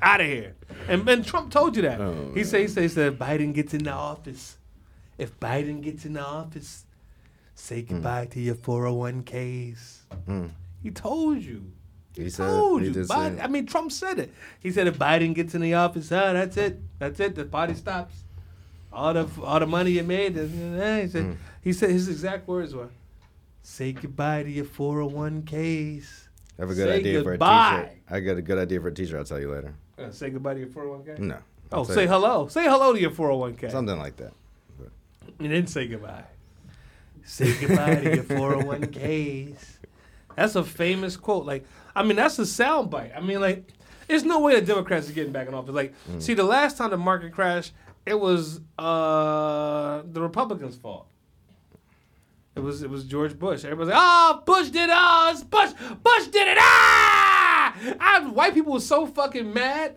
[0.03, 0.55] out of here.
[0.89, 2.01] And, and Trump told you that.
[2.01, 4.57] Oh, he said, he said, he said, if Biden gets in the office,
[5.19, 6.85] if Biden gets in the office,
[7.55, 7.95] say Hmm.
[7.95, 9.99] goodbye to your 401ks.
[10.29, 10.51] Mm.
[10.83, 11.73] He told you.
[12.15, 12.95] He said told he you.
[12.95, 14.33] did Biden, say- I mean, Trump said it.
[14.61, 16.79] He said if Biden gets in the office, huh, that's it.
[16.99, 17.35] That's it.
[17.35, 18.15] The party stops.
[18.93, 20.37] All the all the money you made.
[20.37, 21.25] He said.
[21.25, 21.37] Mm.
[21.63, 22.91] He said his exact words were,
[23.63, 27.89] "Say goodbye to your 401ks." I have a good Say idea for a goodbye.
[27.89, 27.99] t-shirt.
[28.17, 29.19] I got a good idea for a t-shirt.
[29.19, 29.75] I'll tell you later.
[29.99, 31.19] Uh, say goodbye to your 401k.
[31.19, 31.39] No.
[31.73, 32.49] Oh, say tell hello.
[32.49, 33.71] Say hello to your 401k.
[33.71, 34.33] Something like that.
[35.39, 36.25] And then say goodbye.
[37.25, 39.57] Say goodbye to your 401ks.
[40.37, 41.47] That's a famous quote.
[41.47, 41.65] Like,
[41.95, 43.17] I mean, that's a soundbite.
[43.17, 43.67] I mean, like,
[44.09, 45.75] there's no way the Democrats are getting back in office.
[45.75, 47.73] Like, see, the last time the market crashed,
[48.05, 51.07] it was uh, the Republicans' fault.
[52.57, 53.65] It was it was George Bush.
[53.65, 54.93] Everybody's like, "Oh, Bush did it!
[54.93, 55.73] Oh, Bush!
[56.05, 56.57] Bush did it!
[56.61, 57.34] Ah!"
[58.01, 59.97] I, white people were so fucking mad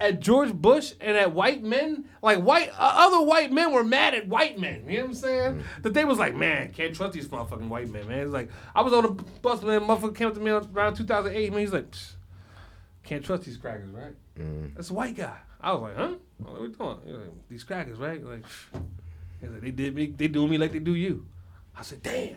[0.00, 2.04] at George Bush and at white men.
[2.22, 4.84] Like white uh, other white men were mad at white men.
[4.88, 5.64] You know what I'm saying?
[5.82, 8.82] That they was like, "Man, can't trust these motherfucking white men, man." It's like I
[8.82, 11.50] was on a bus man, motherfucker came up to me around 2008.
[11.50, 11.86] Man, he's like,
[13.04, 14.74] "Can't trust these crackers, right?" Mm.
[14.74, 15.36] That's a white guy.
[15.60, 16.14] I was like, "Huh?
[16.38, 18.24] What are we doing?" Like, these crackers, right?
[18.24, 18.44] Like,
[19.42, 20.06] like, they did me.
[20.06, 21.26] They doing me like they do you.
[21.76, 22.36] I said, "Damn."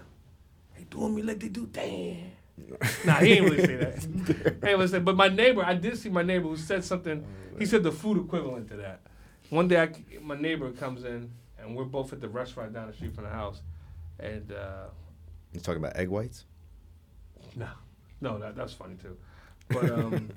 [0.75, 1.67] They doing me like they do.
[1.67, 2.32] Damn.
[3.05, 4.55] nah, he ain't really say that.
[4.64, 7.26] Hey, listen, but my neighbor, I did see my neighbor who said something.
[7.59, 9.01] He said the food equivalent to that.
[9.49, 9.89] One day, I,
[10.22, 13.30] my neighbor comes in, and we're both at the restaurant down the street from the
[13.30, 13.62] house,
[14.20, 14.88] and uh,
[15.53, 16.45] You talking about egg whites?
[17.55, 17.68] no,
[18.22, 19.18] no, that, that's funny too.
[19.70, 20.30] But um,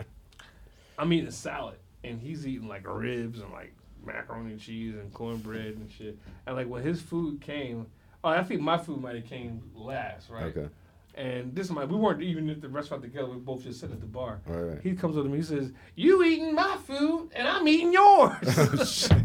[0.98, 5.12] I'm eating a salad, and he's eating like ribs and like macaroni and cheese and
[5.12, 6.18] cornbread and shit.
[6.46, 7.86] And like when his food came,
[8.22, 10.56] oh, I think my food might have came last, right?
[10.56, 10.68] Okay.
[11.16, 13.28] And this is my, we weren't even at the restaurant together.
[13.28, 14.40] We both just sitting at the bar.
[14.48, 14.80] All right.
[14.82, 15.36] He comes up to me.
[15.38, 19.08] He says, "You eating my food, and I'm eating yours.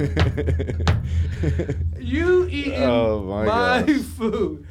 [0.00, 0.04] Oh,
[1.98, 4.66] you eating Oh, my my food."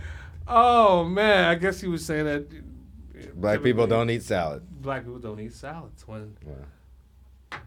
[0.48, 4.64] Oh man, I guess he was saying that uh, Black people don't eat salad.
[4.82, 6.08] Black people don't eat salads.
[6.08, 7.60] When Wow.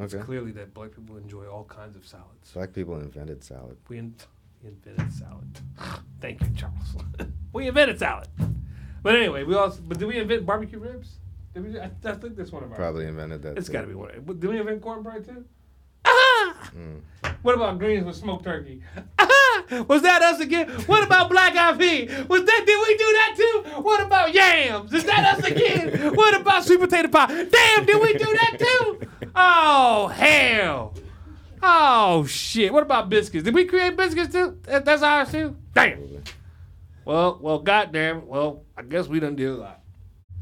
[0.00, 0.18] Okay.
[0.18, 2.52] clearly that black people enjoy all kinds of salads.
[2.54, 3.76] Black people invented salad.
[3.88, 4.14] We, in-
[4.62, 5.60] invented salad.
[6.20, 6.96] Thank you, Charles.
[7.52, 8.28] we invented salad.
[9.02, 9.80] But anyway, we also.
[9.82, 11.16] But did we invent barbecue ribs?
[11.54, 11.78] Did we?
[11.78, 12.76] I, I think that's one of our.
[12.76, 13.58] Probably invented that.
[13.58, 14.10] It's got to be one.
[14.10, 15.44] Did we invent cornbread too?
[16.04, 16.70] Ah!
[16.76, 17.00] Mm.
[17.42, 18.82] What about greens with smoked turkey?
[19.18, 19.62] Ah!
[19.88, 20.68] Was that us again?
[20.86, 22.06] What about black eyed pea?
[22.24, 22.62] Was that?
[22.66, 23.82] Did we do that too?
[23.82, 24.92] What about yams?
[24.92, 26.14] Is that us again?
[26.14, 27.26] What about sweet potato pie?
[27.26, 29.08] Damn, did we do that too?
[29.36, 30.94] Oh hell!
[31.62, 32.72] Oh shit!
[32.72, 33.44] What about biscuits?
[33.44, 34.58] Did we create biscuits too?
[34.62, 35.56] That- That's ours too.
[35.74, 36.22] Damn.
[37.04, 38.26] Well, well, goddamn.
[38.26, 39.80] Well, I guess we done did a lot.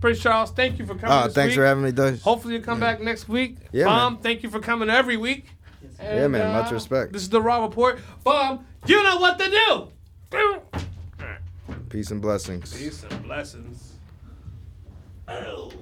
[0.00, 1.16] Prince Charles, thank you for coming.
[1.16, 1.56] Oh, this thanks week.
[1.56, 2.20] for having me, Doug.
[2.20, 3.56] Hopefully you come back next week.
[3.72, 4.22] Yeah, Bomb, man.
[4.22, 5.46] thank you for coming every week.
[6.02, 7.12] Yeah, man, much uh, respect.
[7.12, 7.98] This is the Raw Report.
[8.24, 9.88] Bomb, you know what to do.
[11.88, 12.76] Peace and blessings.
[12.76, 13.92] Peace and blessings.
[15.28, 15.72] Oh.